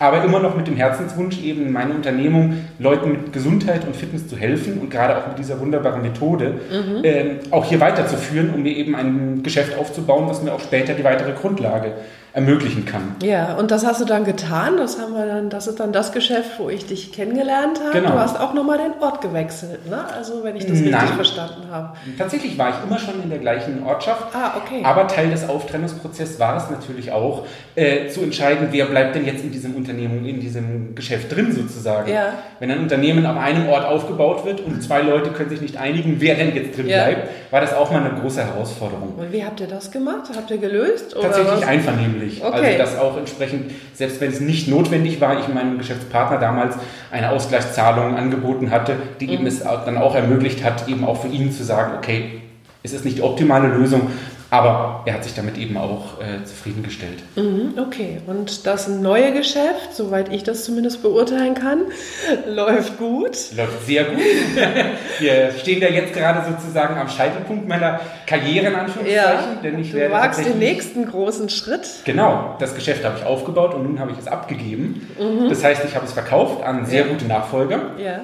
aber 0.00 0.24
immer 0.24 0.40
noch 0.40 0.56
mit 0.56 0.66
dem 0.66 0.76
Herzenswunsch, 0.76 1.40
eben 1.42 1.66
in 1.66 1.72
meiner 1.72 1.94
Unternehmung 1.94 2.64
Leuten 2.78 3.12
mit 3.12 3.32
Gesundheit 3.34 3.86
und 3.86 3.94
Fitness 3.94 4.26
zu 4.26 4.36
helfen 4.36 4.78
und 4.80 4.90
gerade 4.90 5.16
auch 5.18 5.28
mit 5.28 5.38
dieser 5.38 5.60
wunderbaren 5.60 6.00
Methode 6.00 6.54
mhm. 6.70 7.04
äh, 7.04 7.24
auch 7.50 7.66
hier 7.66 7.80
weiterzuführen, 7.80 8.52
um 8.54 8.62
mir 8.62 8.74
eben 8.74 8.96
ein 8.96 9.42
Geschäft 9.42 9.78
aufzubauen, 9.78 10.26
was 10.26 10.42
mir 10.42 10.52
auch 10.54 10.60
später 10.60 10.94
die 10.94 11.04
weitere 11.04 11.32
Grundlage 11.32 11.92
ermöglichen 12.32 12.84
kann. 12.84 13.16
Ja, 13.22 13.54
und 13.54 13.70
das 13.70 13.84
hast 13.84 14.00
du 14.00 14.04
dann 14.04 14.24
getan. 14.24 14.76
Das 14.76 15.00
haben 15.00 15.14
wir 15.14 15.26
dann, 15.26 15.50
das 15.50 15.66
ist 15.66 15.80
dann 15.80 15.92
das 15.92 16.12
Geschäft, 16.12 16.58
wo 16.58 16.68
ich 16.68 16.86
dich 16.86 17.12
kennengelernt 17.12 17.80
habe. 17.80 17.98
Genau. 17.98 18.12
Du 18.12 18.18
hast 18.20 18.38
auch 18.38 18.54
nochmal 18.54 18.78
den 18.78 19.02
Ort 19.02 19.20
gewechselt, 19.20 19.88
ne? 19.88 20.04
Also 20.14 20.44
wenn 20.44 20.54
ich 20.54 20.64
das 20.64 20.78
Nein. 20.78 20.94
richtig 20.94 21.14
verstanden 21.14 21.68
habe. 21.70 21.96
Tatsächlich 22.16 22.56
war 22.56 22.70
ich 22.70 22.76
immer 22.86 22.98
schon 22.98 23.20
in 23.22 23.30
der 23.30 23.40
gleichen 23.40 23.82
Ortschaft. 23.82 24.34
Ah, 24.34 24.52
okay. 24.56 24.82
Aber 24.84 25.08
Teil 25.08 25.30
des 25.30 25.48
Auftrennungsprozesses 25.48 26.38
war 26.38 26.56
es 26.56 26.70
natürlich 26.70 27.10
auch, 27.10 27.46
äh, 27.74 28.08
zu 28.08 28.20
entscheiden, 28.22 28.68
wer 28.70 28.86
bleibt 28.86 29.16
denn 29.16 29.26
jetzt 29.26 29.42
in 29.42 29.50
diesem 29.50 29.74
Unternehmen, 29.74 30.24
in 30.24 30.38
diesem 30.40 30.94
Geschäft 30.94 31.34
drin 31.34 31.52
sozusagen. 31.52 32.12
Ja. 32.12 32.34
Wenn 32.60 32.70
ein 32.70 32.78
Unternehmen 32.78 33.26
auf 33.26 33.36
einem 33.36 33.68
Ort 33.68 33.86
aufgebaut 33.86 34.44
wird 34.44 34.60
und 34.60 34.80
zwei 34.82 35.02
Leute 35.02 35.30
können 35.30 35.50
sich 35.50 35.60
nicht 35.60 35.76
einigen, 35.76 36.20
wer 36.20 36.36
denn 36.36 36.54
jetzt 36.54 36.78
drin 36.78 36.88
ja. 36.88 37.04
bleibt, 37.04 37.28
war 37.50 37.60
das 37.60 37.74
auch 37.74 37.90
mal 37.90 38.04
eine 38.04 38.20
große 38.20 38.44
Herausforderung. 38.44 39.14
Und 39.16 39.32
wie 39.32 39.44
habt 39.44 39.60
ihr 39.60 39.66
das 39.66 39.90
gemacht? 39.90 40.30
Habt 40.36 40.50
ihr 40.52 40.58
gelöst? 40.58 41.16
Tatsächlich 41.20 41.66
einvernehmlich 41.66 42.19
nämlich. 42.20 42.44
Okay. 42.44 42.78
Also 42.78 42.78
dass 42.78 42.98
auch 42.98 43.16
entsprechend, 43.16 43.72
selbst 43.94 44.20
wenn 44.20 44.30
es 44.30 44.40
nicht 44.40 44.68
notwendig 44.68 45.20
war, 45.20 45.38
ich 45.38 45.48
meinem 45.48 45.78
Geschäftspartner 45.78 46.38
damals 46.38 46.76
eine 47.10 47.30
Ausgleichszahlung 47.30 48.16
angeboten 48.16 48.70
hatte, 48.70 48.96
die 49.20 49.26
mhm. 49.26 49.32
eben 49.32 49.46
es 49.46 49.60
dann 49.60 49.98
auch 49.98 50.14
ermöglicht 50.14 50.64
hat, 50.64 50.88
eben 50.88 51.04
auch 51.04 51.22
für 51.22 51.28
ihn 51.28 51.52
zu 51.52 51.64
sagen, 51.64 51.94
okay, 51.98 52.40
es 52.82 52.92
ist 52.92 53.04
nicht 53.04 53.18
die 53.18 53.22
optimale 53.22 53.68
Lösung, 53.68 54.10
aber 54.50 55.02
er 55.04 55.14
hat 55.14 55.24
sich 55.24 55.34
damit 55.34 55.56
eben 55.56 55.76
auch 55.76 56.20
äh, 56.20 56.44
zufriedengestellt. 56.44 57.22
Mhm, 57.36 57.74
okay, 57.78 58.20
und 58.26 58.66
das 58.66 58.88
neue 58.88 59.32
Geschäft, 59.32 59.94
soweit 59.94 60.32
ich 60.32 60.42
das 60.42 60.64
zumindest 60.64 61.02
beurteilen 61.02 61.54
kann, 61.54 61.82
läuft 62.46 62.98
gut. 62.98 63.36
Läuft 63.56 63.86
sehr 63.86 64.04
gut. 64.04 64.18
Wir 65.20 65.52
stehen 65.52 65.80
da 65.80 65.86
jetzt 65.86 66.12
gerade 66.14 66.50
sozusagen 66.50 66.98
am 66.98 67.08
Scheitelpunkt 67.08 67.68
meiner 67.68 68.00
Karriere 68.26 68.66
in 68.66 68.74
Anführungszeichen. 68.74 69.54
Ja, 69.54 69.62
denn 69.62 69.78
ich 69.78 69.92
du 69.92 69.98
werde 69.98 70.14
wagst 70.14 70.44
den 70.44 70.58
nächsten 70.58 71.06
großen 71.06 71.48
Schritt. 71.48 71.88
Genau, 72.04 72.56
das 72.58 72.74
Geschäft 72.74 73.04
habe 73.04 73.18
ich 73.18 73.24
aufgebaut 73.24 73.74
und 73.74 73.84
nun 73.84 74.00
habe 74.00 74.10
ich 74.10 74.18
es 74.18 74.26
abgegeben. 74.26 75.06
Mhm. 75.18 75.48
Das 75.48 75.62
heißt, 75.62 75.84
ich 75.84 75.94
habe 75.94 76.06
es 76.06 76.12
verkauft 76.12 76.64
an 76.64 76.86
sehr 76.86 77.02
ja. 77.02 77.12
gute 77.12 77.26
Nachfolger. 77.26 77.92
Ja. 77.98 78.20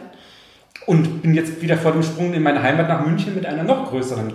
Und 0.86 1.22
bin 1.22 1.34
jetzt 1.34 1.62
wieder 1.62 1.76
vor 1.76 1.92
dem 1.92 2.02
Sprung 2.02 2.32
in 2.32 2.42
meine 2.42 2.62
Heimat 2.62 2.88
nach 2.88 3.04
München 3.04 3.34
mit 3.34 3.46
einer 3.46 3.64
noch 3.64 3.90
größeren 3.90 4.34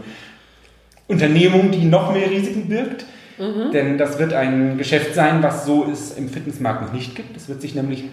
Unternehmung, 1.11 1.71
die 1.71 1.85
noch 1.85 2.13
mehr 2.13 2.29
Risiken 2.29 2.67
birgt. 2.67 3.05
Mhm. 3.37 3.71
Denn 3.71 3.97
das 3.97 4.19
wird 4.19 4.33
ein 4.33 4.77
Geschäft 4.77 5.15
sein, 5.15 5.41
was 5.41 5.65
so 5.65 5.89
es 5.91 6.17
im 6.17 6.29
Fitnessmarkt 6.29 6.81
noch 6.81 6.93
nicht 6.93 7.15
gibt. 7.15 7.35
Es 7.35 7.49
wird 7.49 7.61
sich 7.61 7.75
nämlich 7.75 8.03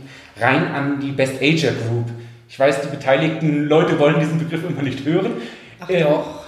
rein 0.40 0.68
an 0.75 1.00
die 1.00 1.12
Best 1.12 1.42
Ager 1.42 1.73
Group. 1.73 2.06
Ich 2.49 2.58
weiß, 2.58 2.80
die 2.80 2.88
beteiligten 2.88 3.66
Leute 3.66 3.99
wollen 3.99 4.20
diesen 4.20 4.38
Begriff 4.38 4.62
immer 4.68 4.82
nicht 4.82 5.04
hören. 5.04 5.32
Ach 5.80 5.90
äh, 5.90 6.02
doch. 6.02 6.44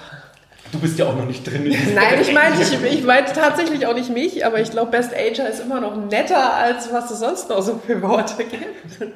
Du 0.73 0.79
bist 0.79 0.99
ja 0.99 1.07
auch 1.07 1.17
noch 1.17 1.27
nicht 1.27 1.45
drin. 1.45 1.65
Nein, 1.65 2.21
ich 2.21 2.33
meine 2.33 2.55
ich, 2.61 2.73
ich 2.73 3.03
mein 3.03 3.27
tatsächlich 3.27 3.87
auch 3.87 3.95
nicht 3.95 4.11
mich, 4.11 4.47
aber 4.47 4.61
ich 4.61 4.71
glaube, 4.71 4.93
Best 4.93 5.13
Ager 5.13 5.49
ist 5.49 5.61
immer 5.61 5.81
noch 5.81 5.97
netter, 5.97 6.55
als 6.55 6.93
was 6.93 7.11
es 7.11 7.19
sonst 7.19 7.49
noch 7.49 7.61
so 7.61 7.81
für 7.85 8.01
Worte 8.01 8.45
gibt. 8.45 9.13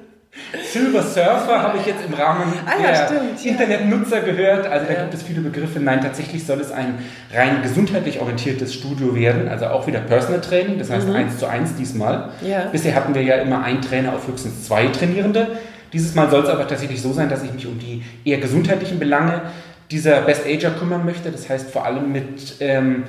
Silver 0.73 1.03
Surfer 1.03 1.62
habe 1.62 1.79
ich 1.79 1.87
jetzt 1.87 2.05
im 2.07 2.14
Rahmen 2.14 2.53
ah, 2.67 2.81
ja, 2.81 2.91
der 2.91 3.07
stimmt, 3.07 3.45
Internetnutzer 3.45 4.21
gehört. 4.21 4.67
Also 4.67 4.87
da 4.87 4.93
ja. 4.93 5.00
gibt 5.03 5.14
es 5.14 5.23
viele 5.23 5.41
Begriffe. 5.41 5.81
Nein, 5.81 6.00
tatsächlich 6.00 6.45
soll 6.45 6.61
es 6.61 6.71
ein 6.73 6.99
rein 7.33 7.62
gesundheitlich 7.62 8.21
orientiertes 8.21 8.75
Studio 8.75 9.14
werden. 9.14 9.49
Also 9.49 9.67
auch 9.67 9.87
wieder 9.87 10.00
Personal 10.00 10.41
Training, 10.41 10.79
das 10.79 10.91
heißt 10.91 11.09
mhm. 11.09 11.14
eins 11.14 11.38
zu 11.38 11.47
eins 11.47 11.75
diesmal. 11.76 12.31
Ja. 12.43 12.67
Bisher 12.73 12.95
hatten 12.95 13.14
wir 13.14 13.23
ja 13.23 13.37
immer 13.37 13.62
einen 13.62 13.83
Trainer 13.83 14.14
auf 14.14 14.26
höchstens 14.29 14.64
zwei 14.67 14.87
Trainierende. 14.88 15.59
Dieses 15.93 16.14
Mal 16.14 16.29
soll 16.31 16.43
es 16.43 16.49
aber 16.49 16.67
tatsächlich 16.67 17.00
so 17.00 17.12
sein, 17.12 17.29
dass 17.29 17.43
ich 17.45 17.53
mich 17.53 17.67
um 17.67 17.79
die 17.79 18.03
eher 18.25 18.38
gesundheitlichen 18.38 18.99
Belange 18.99 19.43
dieser 19.91 20.23
Best 20.23 20.47
Ager 20.47 20.71
kümmern 20.71 21.05
möchte. 21.05 21.31
Das 21.31 21.49
heißt 21.49 21.71
vor 21.71 21.85
allem 21.85 22.11
mit 22.11 22.57
ähm, 22.61 23.05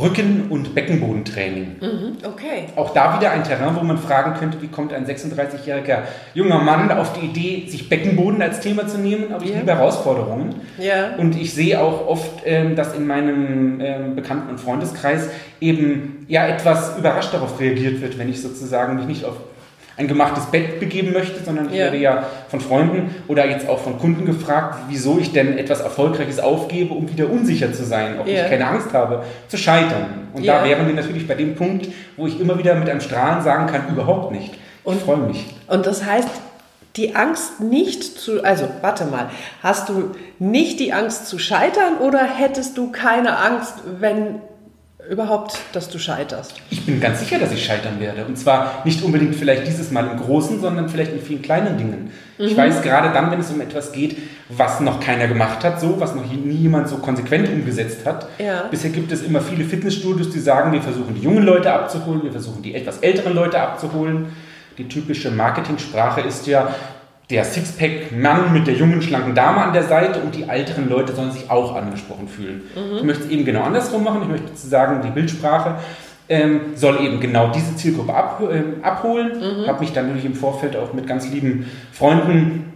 Rücken- 0.00 0.46
und 0.50 0.74
Beckenbodentraining. 0.74 1.76
Mhm, 1.80 2.16
okay. 2.24 2.66
Auch 2.76 2.92
da 2.92 3.18
wieder 3.18 3.30
ein 3.30 3.44
Terrain, 3.44 3.74
wo 3.76 3.84
man 3.84 3.98
fragen 3.98 4.34
könnte, 4.34 4.60
wie 4.62 4.68
kommt 4.68 4.92
ein 4.92 5.06
36-jähriger 5.06 6.02
junger 6.34 6.58
Mann 6.60 6.90
auf 6.92 7.12
die 7.14 7.26
Idee, 7.26 7.68
sich 7.68 7.88
Beckenboden 7.88 8.40
als 8.40 8.60
Thema 8.60 8.86
zu 8.86 8.98
nehmen? 8.98 9.32
Aber 9.32 9.42
ich 9.44 9.50
yeah. 9.50 9.60
liebe 9.60 9.74
Herausforderungen. 9.74 10.54
Ja. 10.78 11.16
Und 11.16 11.40
ich 11.40 11.52
sehe 11.52 11.80
auch 11.80 12.06
oft, 12.06 12.42
ähm, 12.44 12.76
dass 12.76 12.94
in 12.94 13.06
meinem 13.06 13.80
ähm, 13.80 14.16
Bekannten- 14.16 14.50
und 14.50 14.60
Freundeskreis 14.60 15.28
eben 15.60 16.26
ja 16.28 16.46
etwas 16.46 16.96
überrascht 16.98 17.34
darauf 17.34 17.58
reagiert 17.58 18.00
wird, 18.00 18.18
wenn 18.18 18.28
ich 18.28 18.40
sozusagen 18.40 18.96
mich 18.96 19.06
nicht 19.06 19.24
auf 19.24 19.36
ein 19.98 20.06
gemachtes 20.06 20.46
Bett 20.46 20.78
begeben 20.78 21.12
möchte, 21.12 21.42
sondern 21.42 21.66
ich 21.66 21.74
ja. 21.74 21.84
werde 21.86 21.98
ja 21.98 22.26
von 22.48 22.60
Freunden 22.60 23.14
oder 23.26 23.46
jetzt 23.48 23.68
auch 23.68 23.80
von 23.80 23.98
Kunden 23.98 24.24
gefragt, 24.24 24.78
wieso 24.88 25.18
ich 25.18 25.32
denn 25.32 25.58
etwas 25.58 25.80
Erfolgreiches 25.80 26.38
aufgebe, 26.38 26.94
um 26.94 27.10
wieder 27.10 27.28
unsicher 27.28 27.72
zu 27.72 27.84
sein, 27.84 28.20
ob 28.20 28.28
ja. 28.28 28.44
ich 28.44 28.50
keine 28.50 28.68
Angst 28.68 28.92
habe, 28.92 29.24
zu 29.48 29.56
scheitern. 29.56 30.28
Und 30.32 30.44
ja. 30.44 30.60
da 30.60 30.64
wären 30.64 30.86
wir 30.86 30.94
natürlich 30.94 31.26
bei 31.26 31.34
dem 31.34 31.56
Punkt, 31.56 31.88
wo 32.16 32.28
ich 32.28 32.40
immer 32.40 32.56
wieder 32.58 32.76
mit 32.76 32.88
einem 32.88 33.00
Strahlen 33.00 33.42
sagen 33.42 33.66
kann, 33.66 33.88
überhaupt 33.88 34.30
nicht. 34.30 34.54
Ich 34.86 35.00
freue 35.00 35.18
mich. 35.18 35.44
Und 35.66 35.84
das 35.84 36.04
heißt, 36.04 36.28
die 36.96 37.14
Angst 37.14 37.60
nicht 37.60 38.02
zu, 38.02 38.42
also 38.42 38.68
warte 38.80 39.04
mal, 39.04 39.30
hast 39.62 39.88
du 39.88 40.12
nicht 40.38 40.80
die 40.80 40.92
Angst 40.92 41.26
zu 41.26 41.38
scheitern 41.38 41.98
oder 41.98 42.22
hättest 42.22 42.78
du 42.78 42.90
keine 42.90 43.36
Angst, 43.36 43.74
wenn 44.00 44.36
überhaupt, 45.08 45.58
dass 45.72 45.88
du 45.88 45.98
scheiterst? 45.98 46.54
Ich 46.70 46.84
bin 46.84 47.00
ganz 47.00 47.20
sicher, 47.20 47.38
dass 47.38 47.50
ich 47.52 47.64
scheitern 47.64 47.98
werde. 47.98 48.26
Und 48.26 48.36
zwar 48.36 48.82
nicht 48.84 49.02
unbedingt 49.02 49.34
vielleicht 49.34 49.66
dieses 49.66 49.90
Mal 49.90 50.06
im 50.06 50.18
Großen, 50.18 50.60
sondern 50.60 50.88
vielleicht 50.88 51.12
in 51.12 51.20
vielen 51.20 51.40
kleinen 51.40 51.78
Dingen. 51.78 52.10
Mhm. 52.36 52.44
Ich 52.44 52.56
weiß 52.56 52.82
gerade 52.82 53.12
dann, 53.12 53.30
wenn 53.30 53.40
es 53.40 53.50
um 53.50 53.60
etwas 53.60 53.92
geht, 53.92 54.16
was 54.48 54.80
noch 54.80 55.00
keiner 55.00 55.26
gemacht 55.26 55.64
hat, 55.64 55.80
so, 55.80 55.98
was 55.98 56.14
noch 56.14 56.26
nie 56.26 56.54
jemand 56.54 56.88
so 56.88 56.98
konsequent 56.98 57.48
umgesetzt 57.48 58.04
hat. 58.04 58.28
Ja. 58.38 58.64
Bisher 58.70 58.90
gibt 58.90 59.10
es 59.10 59.22
immer 59.22 59.40
viele 59.40 59.64
Fitnessstudios, 59.64 60.30
die 60.30 60.40
sagen, 60.40 60.72
wir 60.72 60.82
versuchen 60.82 61.14
die 61.14 61.22
jungen 61.22 61.44
Leute 61.44 61.72
abzuholen, 61.72 62.22
wir 62.22 62.32
versuchen 62.32 62.62
die 62.62 62.74
etwas 62.74 62.98
älteren 62.98 63.34
Leute 63.34 63.60
abzuholen. 63.60 64.26
Die 64.76 64.88
typische 64.88 65.30
Marketingsprache 65.30 66.20
ist 66.20 66.46
ja, 66.46 66.74
der 67.30 67.44
Sixpack-Mann 67.44 68.52
mit 68.52 68.66
der 68.66 68.74
jungen, 68.74 69.02
schlanken 69.02 69.34
Dame 69.34 69.58
an 69.58 69.72
der 69.74 69.82
Seite 69.82 70.20
und 70.20 70.34
die 70.34 70.48
älteren 70.48 70.88
Leute 70.88 71.14
sollen 71.14 71.30
sich 71.30 71.50
auch 71.50 71.74
angesprochen 71.74 72.26
fühlen. 72.26 72.62
Mhm. 72.74 72.96
Ich 72.96 73.02
möchte 73.02 73.24
es 73.24 73.30
eben 73.30 73.44
genau 73.44 73.62
andersrum 73.62 74.02
machen. 74.02 74.22
Ich 74.22 74.28
möchte 74.28 74.56
sagen, 74.56 75.02
die 75.04 75.10
Bildsprache 75.10 75.74
ähm, 76.30 76.60
soll 76.74 77.02
eben 77.02 77.20
genau 77.20 77.50
diese 77.50 77.76
Zielgruppe 77.76 78.14
ab, 78.14 78.42
äh, 78.50 78.82
abholen. 78.82 79.38
Mhm. 79.38 79.66
Habe 79.66 79.80
mich 79.80 79.92
dann 79.92 80.06
natürlich 80.06 80.26
im 80.26 80.34
Vorfeld 80.34 80.76
auch 80.76 80.94
mit 80.94 81.06
ganz 81.06 81.30
lieben 81.30 81.70
Freunden 81.92 82.72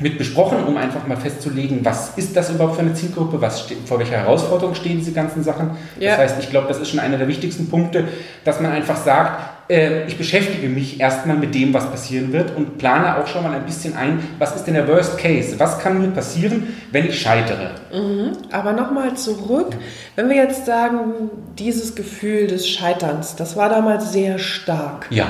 mit 0.00 0.16
besprochen, 0.16 0.64
um 0.66 0.76
einfach 0.76 1.06
mal 1.06 1.16
festzulegen, 1.16 1.84
was 1.84 2.16
ist 2.16 2.34
das 2.34 2.50
überhaupt 2.50 2.76
für 2.76 2.80
eine 2.80 2.94
Zielgruppe, 2.94 3.40
was 3.40 3.60
steht, 3.60 3.86
vor 3.86 3.98
welcher 3.98 4.16
Herausforderung 4.16 4.74
stehen 4.74 4.98
diese 4.98 5.12
ganzen 5.12 5.42
Sachen. 5.42 5.72
Ja. 5.98 6.12
Das 6.12 6.18
heißt, 6.18 6.36
ich 6.40 6.48
glaube, 6.48 6.68
das 6.68 6.78
ist 6.78 6.88
schon 6.88 7.00
einer 7.00 7.18
der 7.18 7.28
wichtigsten 7.28 7.68
Punkte, 7.68 8.04
dass 8.44 8.60
man 8.60 8.72
einfach 8.72 8.96
sagt, 8.96 9.59
äh, 9.70 10.06
ich 10.06 10.18
beschäftige 10.18 10.68
mich 10.68 11.00
erstmal 11.00 11.36
mit 11.36 11.54
dem, 11.54 11.72
was 11.72 11.88
passieren 11.90 12.32
wird 12.32 12.54
und 12.56 12.76
plane 12.76 13.16
auch 13.16 13.26
schon 13.26 13.44
mal 13.44 13.52
ein 13.52 13.64
bisschen 13.64 13.96
ein, 13.96 14.18
was 14.38 14.56
ist 14.56 14.64
denn 14.64 14.74
der 14.74 14.88
Worst 14.88 15.16
Case, 15.16 15.58
was 15.58 15.78
kann 15.78 16.00
mir 16.00 16.08
passieren, 16.08 16.76
wenn 16.90 17.06
ich 17.06 17.20
scheitere. 17.20 17.70
Mhm. 17.92 18.32
Aber 18.50 18.72
nochmal 18.72 19.14
zurück, 19.14 19.76
wenn 20.16 20.28
wir 20.28 20.36
jetzt 20.36 20.66
sagen, 20.66 21.30
dieses 21.58 21.94
Gefühl 21.94 22.48
des 22.48 22.68
Scheiterns, 22.68 23.36
das 23.36 23.56
war 23.56 23.68
damals 23.68 24.12
sehr 24.12 24.38
stark. 24.38 25.06
Ja. 25.10 25.26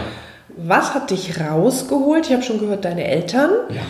Was 0.56 0.94
hat 0.94 1.10
dich 1.10 1.38
rausgeholt? 1.38 2.26
Ich 2.26 2.32
habe 2.32 2.42
schon 2.42 2.58
gehört, 2.58 2.84
deine 2.84 3.04
Eltern. 3.04 3.50
Ja. 3.68 3.82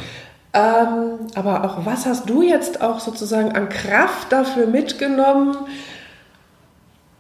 Ähm, 0.53 1.29
aber 1.37 1.65
auch 1.65 1.87
was 1.87 2.07
hast 2.07 2.29
du 2.29 2.43
jetzt 2.43 2.83
auch 2.83 2.99
sozusagen 2.99 3.53
an 3.53 3.69
Kraft 3.69 4.33
dafür 4.33 4.67
mitgenommen, 4.67 5.57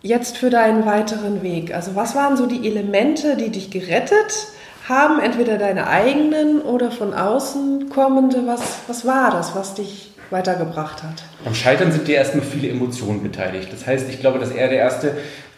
jetzt 0.03 0.39
für 0.39 0.51
deinen 0.51 0.87
weiteren 0.87 1.43
Weg? 1.43 1.75
Also 1.75 1.95
was 1.95 2.15
waren 2.15 2.37
so 2.37 2.47
die 2.47 2.67
Elemente, 2.67 3.37
die 3.37 3.51
dich 3.51 3.71
gerettet 3.71 4.49
haben? 4.89 5.21
Entweder 5.21 5.59
deine 5.59 5.87
eigenen 5.87 6.63
oder 6.63 6.91
von 6.91 7.15
außen 7.15 7.91
kommende? 7.91 8.47
Was, 8.47 8.63
was 8.87 9.07
war 9.07 9.31
das, 9.31 9.55
was 9.55 9.75
dich 9.75 10.13
weitergebracht 10.31 11.03
hat? 11.03 11.23
Am 11.45 11.55
Scheitern 11.55 11.93
sind 11.93 12.07
dir 12.09 12.17
erstmal 12.17 12.45
viele 12.45 12.69
Emotionen 12.69 13.23
beteiligt. 13.23 13.73
Das 13.73 13.87
heißt, 13.87 14.09
ich 14.09 14.21
glaube, 14.21 14.39
dass 14.39 14.51
er 14.51 14.69
der 14.69 14.79
erste 14.79 15.17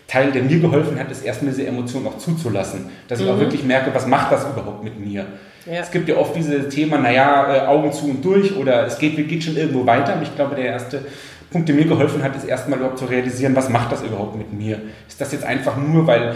Teil, 0.09 0.33
der 0.33 0.43
mir 0.43 0.59
geholfen 0.59 0.99
hat, 0.99 1.11
ist 1.11 1.25
erstmal 1.25 1.53
diese 1.53 1.67
Emotionen 1.67 2.07
auch 2.07 2.19
zuzulassen. 2.19 2.91
Dass 3.09 3.21
ich 3.21 3.27
mhm. 3.27 3.33
auch 3.33 3.39
wirklich 3.39 3.65
merke, 3.65 3.95
was 3.95 4.07
macht 4.07 4.33
das 4.33 4.45
überhaupt 4.45 4.83
mit 4.83 4.99
mir? 4.99 5.27
Ja. 5.67 5.81
Es 5.81 5.91
gibt 5.91 6.09
ja 6.09 6.17
oft 6.17 6.35
diese 6.35 6.69
Themen, 6.69 7.03
naja, 7.03 7.55
äh, 7.55 7.67
Augen 7.67 7.93
zu 7.93 8.07
und 8.07 8.25
durch 8.25 8.57
oder 8.57 8.85
es 8.87 8.99
geht, 8.99 9.17
geht 9.29 9.45
schon 9.45 9.57
irgendwo 9.57 9.87
weiter. 9.87 10.15
Aber 10.15 10.23
ich 10.23 10.35
glaube, 10.35 10.57
der 10.57 10.65
erste 10.65 11.03
Punkt, 11.53 11.69
der 11.69 11.77
mir 11.77 11.85
geholfen 11.85 12.23
hat, 12.23 12.35
ist 12.35 12.45
erstmal 12.45 12.79
überhaupt 12.79 12.99
zu 12.99 13.05
realisieren, 13.05 13.55
was 13.55 13.69
macht 13.69 13.93
das 13.93 14.03
überhaupt 14.03 14.37
mit 14.37 14.53
mir? 14.53 14.81
Ist 15.09 15.21
das 15.21 15.33
jetzt 15.33 15.45
einfach 15.45 15.77
nur, 15.77 16.07
weil 16.07 16.35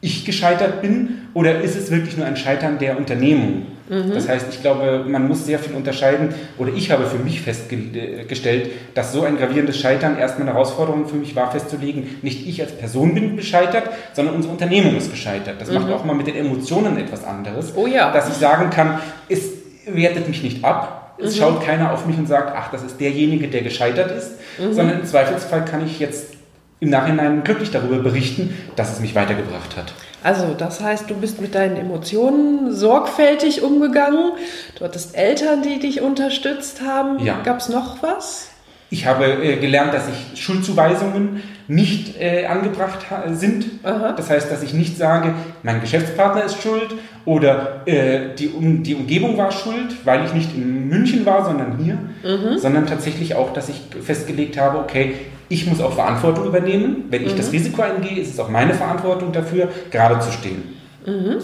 ich 0.00 0.24
gescheitert 0.24 0.82
bin 0.82 1.22
oder 1.32 1.60
ist 1.60 1.76
es 1.76 1.90
wirklich 1.90 2.16
nur 2.16 2.26
ein 2.26 2.36
Scheitern 2.36 2.78
der 2.78 2.98
Unternehmung? 2.98 3.66
Mhm. 3.88 4.12
Das 4.12 4.28
heißt, 4.28 4.46
ich 4.50 4.60
glaube, 4.60 5.04
man 5.06 5.26
muss 5.28 5.46
sehr 5.46 5.58
viel 5.58 5.74
unterscheiden 5.74 6.34
oder 6.58 6.72
ich 6.74 6.90
habe 6.90 7.06
für 7.06 7.18
mich 7.18 7.40
festgestellt, 7.40 8.70
dass 8.94 9.12
so 9.12 9.22
ein 9.22 9.36
gravierendes 9.36 9.78
Scheitern 9.78 10.18
erstmal 10.18 10.48
eine 10.48 10.54
Herausforderung 10.54 11.06
für 11.06 11.16
mich 11.16 11.36
war, 11.36 11.50
festzulegen, 11.50 12.18
nicht 12.22 12.46
ich 12.46 12.60
als 12.60 12.72
Person 12.72 13.14
bin 13.14 13.36
gescheitert, 13.36 13.90
sondern 14.12 14.34
unsere 14.34 14.52
Unternehmung 14.52 14.96
ist 14.96 15.10
gescheitert. 15.10 15.56
Das 15.60 15.70
mhm. 15.70 15.76
macht 15.76 15.92
auch 15.92 16.04
mal 16.04 16.14
mit 16.14 16.26
den 16.26 16.36
Emotionen 16.36 16.98
etwas 16.98 17.24
anderes. 17.24 17.72
Oh 17.76 17.86
ja. 17.86 18.12
Dass 18.12 18.28
ich 18.28 18.34
sagen 18.34 18.70
kann, 18.70 19.00
es 19.28 19.50
wertet 19.86 20.28
mich 20.28 20.42
nicht 20.42 20.64
ab, 20.64 21.05
es 21.18 21.34
mhm. 21.34 21.40
schaut 21.40 21.62
keiner 21.62 21.92
auf 21.92 22.06
mich 22.06 22.18
und 22.18 22.26
sagt, 22.26 22.52
ach, 22.56 22.70
das 22.70 22.82
ist 22.82 23.00
derjenige, 23.00 23.48
der 23.48 23.62
gescheitert 23.62 24.10
ist, 24.10 24.32
mhm. 24.58 24.72
sondern 24.72 25.00
im 25.00 25.06
Zweifelsfall 25.06 25.64
kann 25.64 25.84
ich 25.84 25.98
jetzt 25.98 26.34
im 26.78 26.90
Nachhinein 26.90 27.42
glücklich 27.42 27.70
darüber 27.70 27.98
berichten, 27.98 28.54
dass 28.76 28.92
es 28.92 29.00
mich 29.00 29.14
weitergebracht 29.14 29.76
hat. 29.76 29.92
Also, 30.22 30.54
das 30.54 30.80
heißt, 30.80 31.08
du 31.08 31.14
bist 31.14 31.40
mit 31.40 31.54
deinen 31.54 31.76
Emotionen 31.76 32.74
sorgfältig 32.74 33.62
umgegangen. 33.62 34.32
Du 34.78 34.84
hattest 34.84 35.16
Eltern, 35.16 35.62
die 35.62 35.78
dich 35.78 36.00
unterstützt 36.00 36.82
haben. 36.82 37.24
Ja. 37.24 37.40
Gab 37.44 37.60
es 37.60 37.68
noch 37.68 38.02
was? 38.02 38.48
Ich 38.88 39.06
habe 39.06 39.24
äh, 39.24 39.56
gelernt, 39.56 39.92
dass 39.92 40.04
ich 40.08 40.40
Schuldzuweisungen 40.40 41.42
nicht 41.68 42.20
äh, 42.20 42.46
angebracht 42.46 43.04
sind. 43.32 43.66
Aha. 43.82 44.12
Das 44.12 44.30
heißt, 44.30 44.50
dass 44.50 44.62
ich 44.62 44.72
nicht 44.72 44.96
sage, 44.96 45.34
mein 45.64 45.80
Geschäftspartner 45.80 46.44
ist 46.44 46.62
schuld 46.62 46.94
oder 47.24 47.82
äh, 47.86 48.34
die, 48.38 48.48
um, 48.48 48.84
die 48.84 48.94
Umgebung 48.94 49.36
war 49.36 49.50
schuld, 49.50 49.96
weil 50.04 50.24
ich 50.24 50.32
nicht 50.32 50.54
in 50.54 50.88
München 50.88 51.26
war, 51.26 51.44
sondern 51.44 51.78
hier, 51.78 51.98
mhm. 52.22 52.58
sondern 52.58 52.86
tatsächlich 52.86 53.34
auch, 53.34 53.52
dass 53.52 53.68
ich 53.68 53.80
festgelegt 54.00 54.58
habe, 54.58 54.78
okay, 54.78 55.14
ich 55.48 55.66
muss 55.66 55.80
auch 55.80 55.94
Verantwortung 55.94 56.46
übernehmen. 56.46 57.06
Wenn 57.10 57.24
ich 57.24 57.32
mhm. 57.32 57.38
das 57.38 57.52
Risiko 57.52 57.82
eingehe, 57.82 58.20
ist 58.20 58.34
es 58.34 58.38
auch 58.38 58.48
meine 58.48 58.74
Verantwortung 58.74 59.32
dafür, 59.32 59.68
gerade 59.90 60.20
zu 60.20 60.30
stehen. 60.30 60.62
Mhm. 61.04 61.38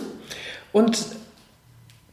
Und 0.72 0.98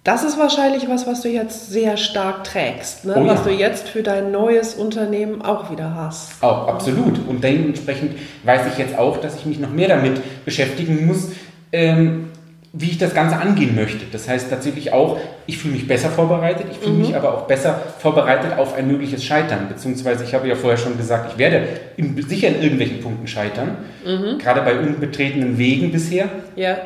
das 0.04 0.24
ist 0.24 0.40
wahrscheinlich 0.40 0.88
was, 0.88 1.08
was 1.08 1.22
du 1.22 1.30
jetzt 1.30 1.72
sehr 1.72 1.98
stark 1.98 2.46
trägst, 2.46 3.06
ne? 3.06 3.16
oh 3.18 3.26
ja. 3.26 3.34
was 3.34 3.44
du 3.44 3.50
jetzt 3.50 3.90
für 3.90 4.02
dein 4.02 4.32
neues 4.32 4.74
Unternehmen 4.74 5.42
auch 5.42 5.72
wieder 5.72 5.94
hast. 5.94 6.42
Auch, 6.42 6.68
absolut. 6.68 7.20
Und 7.28 7.44
dementsprechend 7.44 8.14
weiß 8.44 8.62
ich 8.72 8.78
jetzt 8.78 8.98
auch, 8.98 9.18
dass 9.18 9.36
ich 9.36 9.46
mich 9.46 9.60
noch 9.60 9.72
mehr 9.72 9.90
damit 9.90 10.22
beschäftigen 10.46 11.06
muss, 11.06 11.32
ähm, 11.74 12.30
wie 12.72 12.92
ich 12.92 12.98
das 12.98 13.14
Ganze 13.14 13.38
angehen 13.38 13.76
möchte. 13.76 14.06
Das 14.12 14.30
heißt 14.30 14.50
tatsächlich 14.50 14.94
auch, 14.94 15.20
ich 15.48 15.58
fühle 15.58 15.74
mich 15.74 15.88
besser 15.88 16.10
vorbereitet, 16.10 16.68
ich 16.72 16.78
fühle 16.78 16.94
mhm. 16.94 17.02
mich 17.02 17.16
aber 17.16 17.34
auch 17.34 17.48
besser 17.48 17.82
vorbereitet 17.98 18.58
auf 18.58 18.76
ein 18.76 18.88
mögliches 18.88 19.26
Scheitern. 19.26 19.68
Beziehungsweise, 19.68 20.24
ich 20.24 20.34
habe 20.34 20.48
ja 20.48 20.56
vorher 20.56 20.78
schon 20.78 20.96
gesagt, 20.96 21.32
ich 21.34 21.38
werde 21.38 21.68
in, 21.98 22.22
sicher 22.22 22.48
in 22.48 22.62
irgendwelchen 22.62 23.02
Punkten 23.02 23.28
scheitern, 23.28 23.78
mhm. 24.06 24.38
gerade 24.38 24.62
bei 24.62 24.80
unbetretenen 24.80 25.58
Wegen 25.58 25.92
bisher. 25.92 26.30
Ja. 26.56 26.78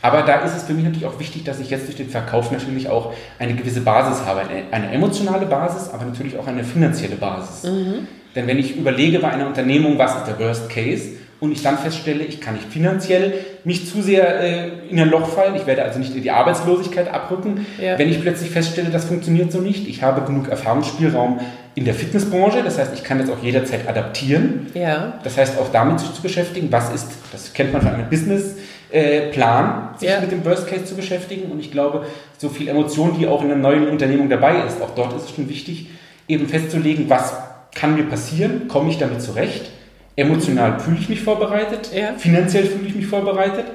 Aber 0.00 0.22
da 0.22 0.36
ist 0.40 0.56
es 0.56 0.62
für 0.64 0.74
mich 0.74 0.84
natürlich 0.84 1.06
auch 1.06 1.18
wichtig, 1.18 1.44
dass 1.44 1.58
ich 1.58 1.70
jetzt 1.70 1.86
durch 1.86 1.96
den 1.96 2.08
Verkauf 2.08 2.52
natürlich 2.52 2.88
auch 2.88 3.12
eine 3.38 3.54
gewisse 3.54 3.80
Basis 3.80 4.24
habe. 4.24 4.42
Eine, 4.70 4.92
emotionale 4.92 5.46
Basis, 5.46 5.90
aber 5.90 6.04
natürlich 6.04 6.38
auch 6.38 6.46
eine 6.46 6.62
finanzielle 6.62 7.16
Basis. 7.16 7.70
Mhm. 7.70 8.06
Denn 8.34 8.46
wenn 8.46 8.58
ich 8.58 8.76
überlege 8.76 9.18
bei 9.18 9.30
einer 9.30 9.46
Unternehmung, 9.46 9.98
was 9.98 10.16
ist 10.16 10.26
der 10.26 10.38
Worst 10.38 10.68
Case, 10.68 11.10
und 11.40 11.52
ich 11.52 11.62
dann 11.62 11.78
feststelle, 11.78 12.24
ich 12.24 12.40
kann 12.40 12.54
nicht 12.54 12.66
finanziell 12.68 13.34
mich 13.62 13.88
zu 13.88 14.02
sehr 14.02 14.40
äh, 14.40 14.88
in 14.90 14.98
ein 14.98 15.08
Loch 15.08 15.28
fallen, 15.28 15.54
ich 15.54 15.66
werde 15.66 15.84
also 15.84 15.98
nicht 16.00 16.14
in 16.16 16.22
die 16.22 16.32
Arbeitslosigkeit 16.32 17.12
abrücken, 17.12 17.64
ja. 17.80 17.96
wenn 17.98 18.08
ich 18.08 18.20
plötzlich 18.20 18.50
feststelle, 18.50 18.90
das 18.90 19.04
funktioniert 19.04 19.52
so 19.52 19.60
nicht. 19.60 19.86
Ich 19.86 20.02
habe 20.02 20.22
genug 20.22 20.48
Erfahrungsspielraum 20.48 21.38
in 21.76 21.84
der 21.84 21.94
Fitnessbranche, 21.94 22.62
das 22.64 22.78
heißt, 22.78 22.92
ich 22.92 23.04
kann 23.04 23.18
das 23.18 23.30
auch 23.30 23.40
jederzeit 23.40 23.88
adaptieren. 23.88 24.66
Ja. 24.74 25.20
Das 25.22 25.38
heißt, 25.38 25.58
auch 25.60 25.70
damit 25.70 26.00
sich 26.00 26.12
zu 26.12 26.22
beschäftigen, 26.22 26.72
was 26.72 26.92
ist, 26.92 27.06
das 27.30 27.52
kennt 27.52 27.72
man 27.72 27.82
von 27.82 27.92
einem 27.92 28.08
Business, 28.08 28.56
äh, 28.90 29.30
Plan, 29.30 29.90
sich 29.98 30.08
ja. 30.08 30.20
mit 30.20 30.30
dem 30.30 30.44
Worst 30.44 30.66
Case 30.66 30.84
zu 30.84 30.94
beschäftigen. 30.94 31.50
Und 31.50 31.60
ich 31.60 31.70
glaube, 31.70 32.06
so 32.38 32.48
viel 32.48 32.68
Emotion, 32.68 33.16
die 33.18 33.26
auch 33.26 33.42
in 33.42 33.50
einer 33.50 33.60
neuen 33.60 33.88
Unternehmung 33.88 34.28
dabei 34.28 34.62
ist, 34.66 34.80
auch 34.80 34.94
dort 34.94 35.14
ist 35.16 35.24
es 35.24 35.34
schon 35.34 35.48
wichtig, 35.48 35.90
eben 36.26 36.48
festzulegen, 36.48 37.08
was 37.08 37.34
kann 37.74 37.94
mir 37.94 38.04
passieren, 38.04 38.68
komme 38.68 38.90
ich 38.90 38.98
damit 38.98 39.22
zurecht. 39.22 39.70
Emotional 40.16 40.80
fühle 40.80 40.98
ich 40.98 41.08
mich 41.08 41.20
vorbereitet, 41.20 41.90
ja. 41.94 42.14
finanziell 42.16 42.64
fühle 42.64 42.88
ich 42.88 42.94
mich 42.94 43.06
vorbereitet. 43.06 43.66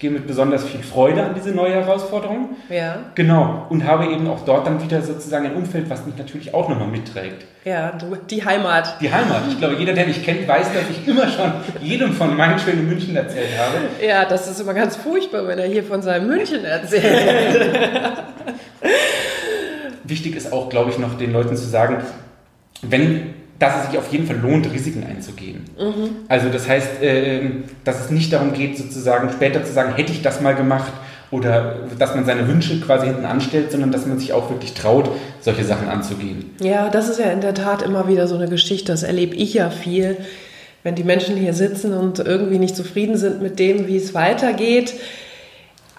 Ich 0.00 0.02
gehe 0.02 0.12
mit 0.12 0.26
besonders 0.26 0.64
viel 0.64 0.82
Freude 0.82 1.22
an 1.22 1.34
diese 1.34 1.50
neue 1.50 1.74
Herausforderung. 1.74 2.56
Ja. 2.70 3.00
Genau. 3.14 3.66
Und 3.68 3.86
habe 3.86 4.06
eben 4.06 4.28
auch 4.28 4.46
dort 4.46 4.66
dann 4.66 4.82
wieder 4.82 5.02
sozusagen 5.02 5.44
ein 5.44 5.54
Umfeld, 5.54 5.90
was 5.90 6.06
mich 6.06 6.16
natürlich 6.16 6.54
auch 6.54 6.70
nochmal 6.70 6.88
mitträgt. 6.88 7.44
Ja, 7.66 7.92
du, 7.92 8.16
die 8.16 8.42
Heimat. 8.42 8.98
Die 9.02 9.12
Heimat. 9.12 9.42
Ich 9.50 9.58
glaube, 9.58 9.74
jeder, 9.74 9.92
der 9.92 10.06
mich 10.06 10.24
kennt, 10.24 10.48
weiß, 10.48 10.68
dass 10.72 10.84
ich 10.88 11.06
immer 11.06 11.28
schon 11.28 11.52
jedem 11.82 12.14
von 12.14 12.34
meinen 12.34 12.58
schönen 12.58 12.88
München 12.88 13.14
erzählt 13.14 13.50
habe. 13.58 13.76
Ja, 14.02 14.24
das 14.24 14.48
ist 14.48 14.58
immer 14.58 14.72
ganz 14.72 14.96
furchtbar, 14.96 15.46
wenn 15.46 15.58
er 15.58 15.66
hier 15.66 15.84
von 15.84 16.00
seinem 16.00 16.28
München 16.28 16.64
erzählt. 16.64 17.04
Wichtig 20.04 20.34
ist 20.34 20.50
auch, 20.50 20.70
glaube 20.70 20.92
ich, 20.92 20.98
noch 20.98 21.18
den 21.18 21.30
Leuten 21.30 21.58
zu 21.58 21.66
sagen, 21.68 21.98
wenn 22.80 23.34
dass 23.60 23.76
es 23.76 23.90
sich 23.90 23.98
auf 23.98 24.10
jeden 24.10 24.26
Fall 24.26 24.38
lohnt, 24.38 24.72
Risiken 24.72 25.04
einzugehen. 25.06 25.66
Mhm. 25.78 26.24
Also 26.28 26.48
das 26.48 26.66
heißt, 26.66 27.02
äh, 27.02 27.42
dass 27.84 28.04
es 28.04 28.10
nicht 28.10 28.32
darum 28.32 28.54
geht, 28.54 28.76
sozusagen 28.76 29.30
später 29.30 29.64
zu 29.64 29.72
sagen, 29.72 29.94
hätte 29.94 30.12
ich 30.12 30.22
das 30.22 30.40
mal 30.40 30.54
gemacht 30.54 30.92
oder 31.30 31.76
dass 31.98 32.14
man 32.14 32.24
seine 32.24 32.48
Wünsche 32.48 32.80
quasi 32.80 33.06
hinten 33.06 33.26
anstellt, 33.26 33.70
sondern 33.70 33.92
dass 33.92 34.06
man 34.06 34.18
sich 34.18 34.32
auch 34.32 34.50
wirklich 34.50 34.72
traut, 34.72 35.10
solche 35.42 35.64
Sachen 35.64 35.88
anzugehen. 35.88 36.56
Ja, 36.60 36.88
das 36.88 37.08
ist 37.08 37.20
ja 37.20 37.30
in 37.30 37.42
der 37.42 37.54
Tat 37.54 37.82
immer 37.82 38.08
wieder 38.08 38.26
so 38.26 38.34
eine 38.34 38.48
Geschichte, 38.48 38.92
das 38.92 39.02
erlebe 39.02 39.36
ich 39.36 39.54
ja 39.54 39.68
viel, 39.68 40.16
wenn 40.82 40.94
die 40.94 41.04
Menschen 41.04 41.36
hier 41.36 41.52
sitzen 41.52 41.92
und 41.92 42.18
irgendwie 42.18 42.58
nicht 42.58 42.74
zufrieden 42.74 43.18
sind 43.18 43.42
mit 43.42 43.58
dem, 43.58 43.86
wie 43.86 43.98
es 43.98 44.14
weitergeht, 44.14 44.94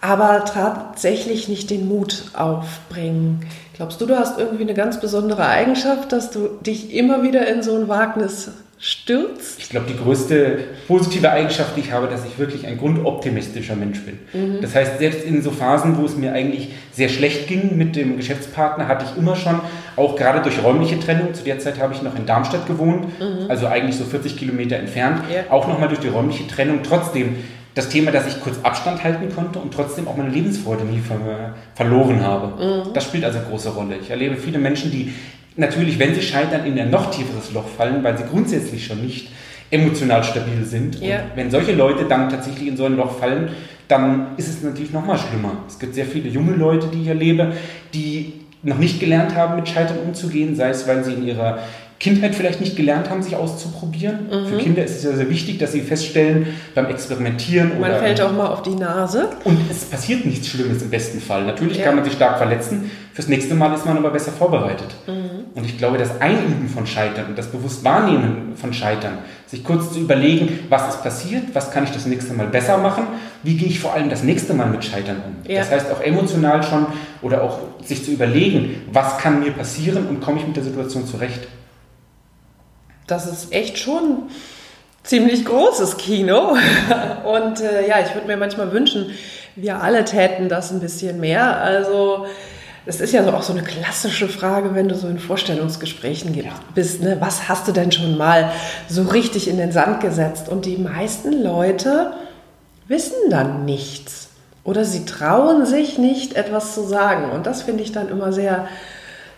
aber 0.02 0.46
tatsächlich 0.46 1.48
nicht 1.48 1.70
den 1.70 1.88
Mut 1.88 2.26
aufbringen. 2.34 3.46
Glaubst 3.76 4.02
du, 4.02 4.08
du 4.08 4.18
hast 4.18 4.40
irgendwie 4.40 4.64
eine 4.64 4.74
ganz 4.74 5.00
besondere 5.00 5.46
Eigenschaft, 5.46 6.12
dass 6.12 6.32
du 6.32 6.50
dich 6.66 6.94
immer 6.94 7.24
wieder 7.24 7.48
in 7.48 7.62
so 7.64 7.76
ein 7.76 7.88
Wagnis 7.88 8.52
stürzt? 8.80 9.60
Ich 9.60 9.70
glaube, 9.70 9.86
die 9.88 9.96
größte 9.96 10.60
positive 10.88 11.32
Eigenschaft, 11.32 11.78
die 11.78 11.82
ich 11.82 11.92
habe, 11.92 12.08
dass 12.08 12.26
ich 12.26 12.40
wirklich 12.40 12.66
ein 12.66 12.80
grundoptimistischer 12.80 13.76
Mensch 13.76 14.02
bin. 14.02 14.18
Mhm. 14.34 14.62
Das 14.62 14.74
heißt, 14.74 14.98
selbst 14.98 15.24
in 15.24 15.44
so 15.44 15.52
Phasen, 15.52 15.98
wo 16.00 16.06
es 16.06 16.18
mir 16.18 16.34
eigentlich 16.34 16.70
sehr 16.92 17.10
schlecht 17.10 17.48
ging 17.48 17.78
mit 17.78 17.96
dem 17.96 18.18
Geschäftspartner, 18.18 18.88
hatte 18.88 19.06
ich 19.06 19.18
immer 19.18 19.36
schon, 19.36 19.62
auch 19.98 20.16
gerade 20.16 20.42
durch 20.42 20.64
räumliche 20.64 21.00
Trennung, 21.00 21.36
zu 21.36 21.44
der 21.44 21.60
Zeit 21.60 21.80
habe 21.80 21.94
ich 21.94 22.02
noch 22.02 22.16
in 22.16 22.26
Darmstadt 22.26 22.66
gewohnt, 22.66 23.06
mhm. 23.20 23.50
also 23.50 23.68
eigentlich 23.68 23.98
so 23.98 24.04
40 24.04 24.36
Kilometer 24.36 24.78
entfernt, 24.78 25.22
ja. 25.32 25.52
auch 25.52 25.68
nochmal 25.68 25.90
durch 25.90 26.02
die 26.02 26.08
räumliche 26.08 26.48
Trennung 26.48 26.80
trotzdem 26.82 27.36
das 27.74 27.90
Thema, 27.90 28.12
dass 28.12 28.28
ich 28.28 28.42
kurz 28.42 28.58
Abstand 28.64 29.04
halten 29.04 29.34
konnte 29.34 29.60
und 29.60 29.74
trotzdem 29.74 30.08
auch 30.08 30.18
meine 30.18 30.30
Lebensfreude 30.30 30.84
nie 30.84 31.00
ver 31.00 31.56
verloren 31.76 32.22
habe. 32.22 32.64
Mhm. 32.64 32.94
Das 32.94 33.06
spielt 33.06 33.24
also 33.24 33.40
eine 33.40 33.48
große 33.48 33.70
Rolle. 33.70 33.96
Ich 34.02 34.10
erlebe 34.10 34.36
viele 34.36 34.60
Menschen, 34.60 34.92
die 34.92 35.14
natürlich, 35.56 35.98
wenn 36.00 36.14
sie 36.14 36.22
scheitern, 36.22 36.66
in 36.66 36.80
ein 36.80 36.90
noch 36.90 37.12
tieferes 37.12 37.52
Loch 37.54 37.68
fallen, 37.68 38.04
weil 38.04 38.18
sie 38.18 38.24
grundsätzlich 38.26 38.86
schon 38.86 39.02
nicht 39.02 39.30
emotional 39.70 40.24
stabil 40.24 40.64
sind. 40.64 41.00
Ja. 41.00 41.18
Und 41.18 41.32
wenn 41.36 41.52
solche 41.52 41.74
Leute 41.74 42.06
dann 42.06 42.30
tatsächlich 42.30 42.68
in 42.68 42.78
so 42.78 42.86
ein 42.86 42.98
Loch 42.98 43.18
fallen, 43.18 43.50
dann 43.88 44.38
ist 44.38 44.48
es 44.48 44.62
natürlich 44.64 44.92
noch 44.92 45.06
mal 45.06 45.18
schlimmer. 45.18 45.64
Es 45.68 45.80
gibt 45.80 45.96
sehr 45.96 46.06
viele 46.06 46.30
junge 46.30 46.54
Leute, 46.54 46.88
die 46.88 47.02
ich 47.02 47.08
erlebe, 47.08 47.54
die 47.94 48.34
noch 48.64 48.78
nicht 48.78 49.00
gelernt 49.00 49.36
haben, 49.36 49.56
mit 49.56 49.68
Scheitern 49.68 49.98
umzugehen, 50.06 50.56
sei 50.56 50.70
es, 50.70 50.88
weil 50.88 51.04
sie 51.04 51.14
in 51.14 51.26
ihrer 51.26 51.60
Kindheit 52.02 52.34
vielleicht 52.34 52.60
nicht 52.62 52.76
gelernt 52.76 53.12
haben, 53.12 53.22
sich 53.22 53.36
auszuprobieren. 53.36 54.22
Mhm. 54.26 54.48
Für 54.48 54.58
Kinder 54.58 54.84
ist 54.84 54.98
es 54.98 55.04
ja 55.04 55.12
sehr 55.14 55.30
wichtig, 55.30 55.60
dass 55.60 55.72
sie 55.72 55.82
feststellen 55.82 56.48
beim 56.74 56.88
Experimentieren. 56.88 57.80
Man 57.80 57.92
fällt 57.92 58.20
auch 58.22 58.32
mal 58.32 58.48
auf 58.48 58.64
die 58.64 58.74
Nase. 58.74 59.30
Und 59.44 59.60
es 59.70 59.86
passiert 59.86 60.26
nichts 60.26 60.48
Schlimmes 60.48 60.82
im 60.82 60.90
besten 60.90 61.22
Fall. 61.22 61.46
Natürlich 61.46 61.78
ja. 61.78 61.86
kann 61.86 61.96
man 61.96 62.04
sich 62.04 62.14
stark 62.14 62.40
verletzen. 62.40 62.90
Fürs 63.14 63.28
nächste 63.28 63.54
Mal 63.54 63.72
ist 63.76 63.86
man 63.86 63.98
aber 63.98 64.10
besser 64.10 64.32
vorbereitet. 64.32 64.88
Mhm. 65.06 65.54
Und 65.54 65.64
ich 65.64 65.78
glaube, 65.78 66.00
das 66.00 66.20
Einüben 66.20 66.68
von 66.70 66.88
Scheitern 66.88 67.26
und 67.28 67.38
das 67.38 67.48
bewusst 67.48 67.84
Wahrnehmen 67.84 68.54
von 68.56 68.74
Scheitern, 68.74 69.20
sich 69.46 69.64
kurz 69.64 69.94
zu 69.94 70.00
überlegen, 70.00 70.62
was 70.70 70.96
ist 70.96 71.04
passiert, 71.04 71.44
was 71.54 71.70
kann 71.70 71.84
ich 71.84 71.92
das 71.92 72.08
nächste 72.08 72.34
Mal 72.34 72.48
besser 72.48 72.80
machen, 72.80 73.04
wie 73.44 73.58
gehe 73.58 73.68
ich 73.68 73.80
vor 73.80 73.94
allem 73.94 74.10
das 74.10 74.24
nächste 74.24 74.56
Mal 74.56 74.68
mit 74.68 74.84
Scheitern 74.84 75.18
um. 75.18 75.52
Ja. 75.52 75.60
Das 75.60 75.70
heißt 75.70 75.92
auch 75.92 76.02
emotional 76.02 76.64
schon 76.64 76.88
oder 77.22 77.44
auch 77.44 77.60
sich 77.86 78.04
zu 78.04 78.10
überlegen, 78.10 78.82
was 78.92 79.20
kann 79.20 79.42
mir 79.42 79.52
passieren 79.52 80.08
und 80.08 80.22
komme 80.22 80.40
ich 80.40 80.48
mit 80.48 80.56
der 80.56 80.64
Situation 80.64 81.06
zurecht 81.06 81.48
das 83.12 83.28
ist 83.28 83.52
echt 83.52 83.78
schon 83.78 84.30
ziemlich 85.04 85.46
großes 85.46 85.98
Kino. 85.98 86.56
Und 87.26 87.62
äh, 87.62 87.88
ja, 87.88 88.00
ich 88.00 88.14
würde 88.14 88.28
mir 88.28 88.38
manchmal 88.38 88.72
wünschen, 88.72 89.12
wir 89.56 89.82
alle 89.82 90.06
täten 90.06 90.50
das 90.50 90.72
ein 90.72 90.80
bisschen 90.80 91.20
mehr. 91.20 91.58
Also 91.58 92.26
es 92.86 93.00
ist 93.00 93.14
ja 93.14 93.24
so 93.24 93.32
auch 93.32 93.44
so 93.44 93.54
eine 93.54 93.64
klassische 93.64 94.28
Frage, 94.28 94.74
wenn 94.74 94.88
du 94.88 94.96
so 94.96 95.08
in 95.08 95.20
Vorstellungsgesprächen 95.20 96.34
ja. 96.34 96.52
bist. 96.74 97.02
Ne? 97.02 97.18
Was 97.20 97.48
hast 97.48 97.68
du 97.68 97.72
denn 97.72 97.92
schon 97.92 98.18
mal 98.18 98.52
so 98.88 99.04
richtig 99.04 99.48
in 99.48 99.58
den 99.58 99.72
Sand 99.72 100.02
gesetzt? 100.02 100.50
Und 100.50 100.66
die 100.66 100.78
meisten 100.78 101.44
Leute 101.44 102.14
wissen 102.88 103.30
dann 103.30 103.66
nichts. 103.66 104.30
Oder 104.64 104.86
sie 104.86 105.06
trauen 105.06 105.66
sich 105.66 105.98
nicht, 105.98 106.36
etwas 106.36 106.74
zu 106.74 106.84
sagen. 106.84 107.32
Und 107.32 107.46
das 107.46 107.64
finde 107.64 107.84
ich 107.84 107.92
dann 107.92 108.10
immer 108.10 108.32
sehr, 108.32 108.68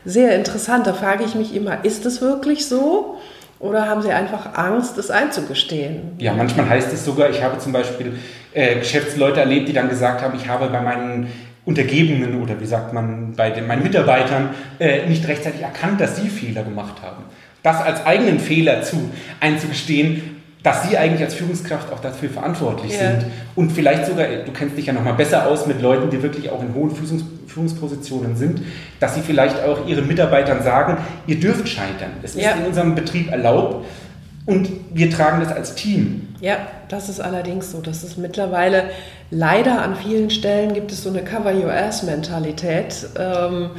sehr 0.05 0.35
interessant. 0.35 0.85
Da 0.85 0.93
frage 0.93 1.23
ich 1.23 1.35
mich 1.35 1.55
immer, 1.55 1.83
ist 1.85 2.05
es 2.05 2.21
wirklich 2.21 2.67
so? 2.67 3.17
Oder 3.63 3.87
haben 3.87 4.01
Sie 4.01 4.11
einfach 4.11 4.57
Angst, 4.57 4.97
es 4.97 5.09
einzugestehen? 5.09 6.15
Ja, 6.17 6.33
manchmal 6.33 6.67
heißt 6.67 6.91
es 6.91 7.05
sogar, 7.05 7.29
ich 7.29 7.41
habe 7.41 7.57
zum 7.59 7.71
Beispiel 7.71 8.19
äh, 8.53 8.75
Geschäftsleute 8.75 9.39
erlebt, 9.39 9.69
die 9.69 9.73
dann 9.73 9.87
gesagt 9.87 10.21
haben, 10.21 10.35
ich 10.35 10.49
habe 10.49 10.67
bei 10.67 10.81
meinen 10.81 11.31
Untergebenen 11.63 12.41
oder 12.41 12.59
wie 12.59 12.65
sagt 12.65 12.91
man, 12.91 13.31
bei 13.37 13.51
den, 13.51 13.65
meinen 13.65 13.81
Mitarbeitern 13.81 14.49
äh, 14.79 15.07
nicht 15.07 15.25
rechtzeitig 15.29 15.61
erkannt, 15.61 16.01
dass 16.01 16.17
sie 16.17 16.27
Fehler 16.27 16.63
gemacht 16.63 16.95
haben. 17.01 17.23
Das 17.63 17.81
als 17.81 18.05
eigenen 18.05 18.39
Fehler 18.39 18.81
zu 18.81 19.09
einzugestehen, 19.39 20.42
dass 20.63 20.89
sie 20.89 20.97
eigentlich 20.97 21.21
als 21.21 21.33
Führungskraft 21.33 21.91
auch 21.91 21.99
dafür 21.99 22.29
verantwortlich 22.29 22.93
ja. 22.93 23.11
sind 23.11 23.25
und 23.55 23.71
vielleicht 23.71 24.05
sogar, 24.05 24.25
du 24.27 24.51
kennst 24.53 24.77
dich 24.77 24.85
ja 24.85 24.93
noch 24.93 25.03
mal 25.03 25.13
besser 25.13 25.47
aus 25.47 25.67
mit 25.67 25.81
Leuten, 25.81 26.09
die 26.09 26.23
wirklich 26.23 26.49
auch 26.49 26.61
in 26.61 26.73
hohen 26.73 26.91
Führungs 26.91 27.23
Führungspositionen 27.47 28.35
sind, 28.35 28.61
dass 28.99 29.13
sie 29.13 29.21
vielleicht 29.21 29.63
auch 29.63 29.85
ihren 29.87 30.07
Mitarbeitern 30.07 30.63
sagen, 30.63 30.97
ihr 31.27 31.39
dürft 31.39 31.69
scheitern. 31.69 32.09
Es 32.23 32.33
ja. 32.33 32.51
ist 32.51 32.59
in 32.61 32.65
unserem 32.65 32.95
Betrieb 32.95 33.31
erlaubt 33.31 33.85
und 34.47 34.69
wir 34.91 35.11
tragen 35.11 35.39
das 35.39 35.53
als 35.53 35.75
Team. 35.75 36.29
Ja, 36.41 36.57
das 36.89 37.09
ist 37.09 37.19
allerdings 37.21 37.71
so. 37.71 37.79
Das 37.79 38.03
ist 38.03 38.17
mittlerweile 38.17 38.85
leider 39.29 39.81
an 39.81 39.95
vielen 39.95 40.29
Stellen 40.29 40.73
gibt 40.73 40.91
es 40.91 41.03
so 41.03 41.09
eine 41.09 41.21
Cover 41.23 41.53
Your 41.53 41.71
Ass 41.71 42.03
Mentalität, 42.03 43.07
ähm, 43.17 43.69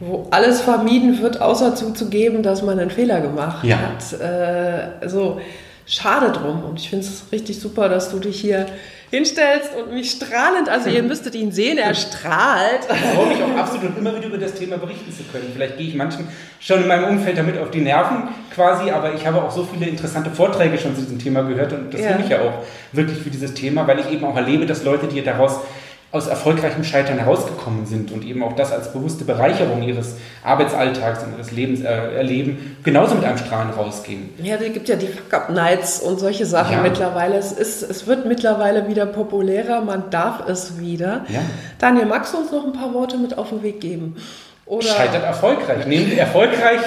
wo 0.00 0.26
alles 0.30 0.60
vermieden 0.60 1.20
wird, 1.20 1.40
außer 1.40 1.74
zuzugeben, 1.74 2.42
dass 2.42 2.62
man 2.62 2.78
einen 2.78 2.90
Fehler 2.90 3.20
gemacht 3.20 3.64
ja. 3.64 3.76
hat. 3.76 4.20
Äh, 4.20 5.08
so 5.08 5.40
schade 5.88 6.30
drum. 6.30 6.64
Und 6.64 6.78
ich 6.78 6.90
finde 6.90 7.06
es 7.06 7.24
richtig 7.32 7.58
super, 7.58 7.88
dass 7.88 8.10
du 8.10 8.18
dich 8.18 8.40
hier 8.40 8.66
hinstellst 9.10 9.70
und 9.74 9.94
mich 9.94 10.10
strahlend, 10.10 10.68
also 10.68 10.90
ihr 10.90 11.02
müsstet 11.04 11.34
ihn 11.34 11.50
sehen, 11.50 11.78
er 11.78 11.94
strahlt. 11.94 12.80
Ich 12.90 13.14
freue 13.14 13.28
mich 13.28 13.42
auch 13.42 13.56
absolut 13.56 13.96
immer 13.96 14.14
wieder 14.14 14.26
über 14.26 14.38
das 14.38 14.54
Thema 14.54 14.76
berichten 14.76 15.10
zu 15.10 15.22
können. 15.32 15.50
Vielleicht 15.54 15.78
gehe 15.78 15.88
ich 15.88 15.94
manchen 15.94 16.28
schon 16.60 16.82
in 16.82 16.88
meinem 16.88 17.04
Umfeld 17.04 17.38
damit 17.38 17.58
auf 17.58 17.70
die 17.70 17.80
Nerven 17.80 18.28
quasi, 18.54 18.90
aber 18.90 19.14
ich 19.14 19.26
habe 19.26 19.42
auch 19.42 19.50
so 19.50 19.64
viele 19.64 19.86
interessante 19.86 20.30
Vorträge 20.30 20.76
schon 20.76 20.94
zu 20.94 21.00
diesem 21.02 21.18
Thema 21.18 21.42
gehört 21.42 21.72
und 21.72 21.94
das 21.94 22.02
ja. 22.02 22.08
finde 22.08 22.24
ich 22.24 22.30
ja 22.30 22.40
auch 22.42 22.64
wirklich 22.92 23.18
für 23.18 23.30
dieses 23.30 23.54
Thema, 23.54 23.86
weil 23.86 23.98
ich 24.00 24.10
eben 24.10 24.24
auch 24.26 24.36
erlebe, 24.36 24.66
dass 24.66 24.84
Leute, 24.84 25.06
die 25.06 25.22
daraus 25.22 25.60
aus 26.10 26.26
erfolgreichem 26.26 26.84
Scheitern 26.84 27.18
herausgekommen 27.18 27.84
sind 27.84 28.10
und 28.12 28.24
eben 28.24 28.42
auch 28.42 28.54
das 28.54 28.72
als 28.72 28.92
bewusste 28.92 29.24
Bereicherung 29.24 29.82
ihres 29.82 30.14
Arbeitsalltags 30.42 31.22
und 31.22 31.34
ihres 31.34 31.52
Lebens 31.52 31.82
äh, 31.82 31.84
erleben, 31.84 32.78
genauso 32.82 33.14
mit 33.14 33.24
einem 33.24 33.36
Strahlen 33.36 33.70
rausgehen. 33.70 34.30
Ja, 34.42 34.56
es 34.56 34.72
gibt 34.72 34.88
ja 34.88 34.96
die 34.96 35.06
Fuck-Up-Nights 35.06 36.00
und 36.00 36.18
solche 36.18 36.46
Sachen 36.46 36.76
ja. 36.76 36.82
mittlerweile. 36.82 37.36
Es, 37.36 37.52
ist, 37.52 37.82
es 37.82 38.06
wird 38.06 38.24
mittlerweile 38.24 38.88
wieder 38.88 39.04
populärer, 39.04 39.82
man 39.82 40.08
darf 40.08 40.48
es 40.48 40.78
wieder. 40.78 41.26
Ja. 41.28 41.40
Daniel, 41.78 42.06
magst 42.06 42.32
du 42.32 42.38
uns 42.38 42.52
noch 42.52 42.64
ein 42.64 42.72
paar 42.72 42.94
Worte 42.94 43.18
mit 43.18 43.36
auf 43.36 43.50
den 43.50 43.62
Weg 43.62 43.80
geben? 43.80 44.16
Oder 44.64 44.86
Scheitert 44.86 45.24
erfolgreich. 45.24 45.86
Nehmt 45.86 46.16
erfolgreich 46.16 46.80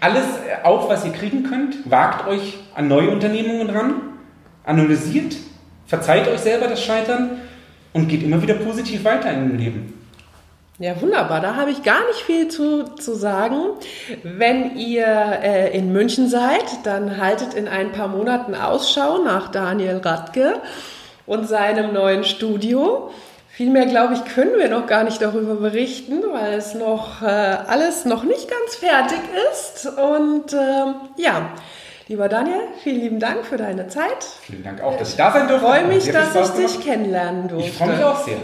alles 0.00 0.24
auf, 0.62 0.88
was 0.88 1.04
ihr 1.04 1.12
kriegen 1.12 1.44
könnt. 1.44 1.90
Wagt 1.90 2.28
euch 2.28 2.58
an 2.74 2.88
neue 2.88 3.10
Unternehmungen 3.10 3.70
ran. 3.70 3.94
Analysiert. 4.64 5.36
Verzeiht 5.86 6.28
euch 6.28 6.40
selber 6.40 6.66
das 6.66 6.82
Scheitern 6.82 7.38
und 7.96 8.08
geht 8.08 8.22
immer 8.22 8.40
wieder 8.40 8.54
positiv 8.54 9.04
weiter 9.04 9.32
im 9.32 9.56
Leben. 9.56 9.92
Ja, 10.78 11.00
wunderbar. 11.00 11.40
Da 11.40 11.56
habe 11.56 11.70
ich 11.70 11.82
gar 11.82 12.06
nicht 12.06 12.20
viel 12.20 12.48
zu, 12.48 12.84
zu 12.96 13.14
sagen. 13.14 13.56
Wenn 14.22 14.76
ihr 14.76 15.06
äh, 15.06 15.76
in 15.76 15.90
München 15.90 16.28
seid, 16.28 16.64
dann 16.84 17.16
haltet 17.16 17.54
in 17.54 17.66
ein 17.66 17.92
paar 17.92 18.08
Monaten 18.08 18.54
Ausschau 18.54 19.22
nach 19.24 19.50
Daniel 19.50 19.96
Radke 20.04 20.60
und 21.24 21.48
seinem 21.48 21.94
neuen 21.94 22.24
Studio. 22.24 23.10
Vielmehr, 23.48 23.86
glaube 23.86 24.12
ich, 24.12 24.34
können 24.34 24.58
wir 24.58 24.68
noch 24.68 24.86
gar 24.86 25.02
nicht 25.04 25.22
darüber 25.22 25.54
berichten, 25.54 26.22
weil 26.30 26.52
es 26.52 26.74
noch 26.74 27.22
äh, 27.22 27.24
alles 27.24 28.04
noch 28.04 28.24
nicht 28.24 28.50
ganz 28.50 28.76
fertig 28.76 29.20
ist. 29.50 29.86
Und 29.86 30.52
äh, 30.52 30.92
ja, 31.16 31.52
Lieber 32.08 32.28
Daniel, 32.28 32.60
vielen 32.84 33.00
lieben 33.00 33.18
Dank 33.18 33.44
für 33.44 33.56
deine 33.56 33.88
Zeit. 33.88 34.22
Vielen 34.42 34.62
Dank 34.62 34.80
auch, 34.80 34.96
dass 34.96 35.10
ich 35.10 35.16
da 35.16 35.32
sein 35.32 35.48
durfte. 35.48 35.66
Ich 35.66 35.72
freue 35.72 35.88
mich, 35.88 36.08
dass 36.08 36.36
ich 36.36 36.54
dich 36.54 36.80
kennenlernen 36.80 37.48
durfte. 37.48 37.68
Ich 37.68 37.76
freue 37.76 37.88
mich 37.96 38.04
auch 38.04 38.24
sehr. 38.24 38.36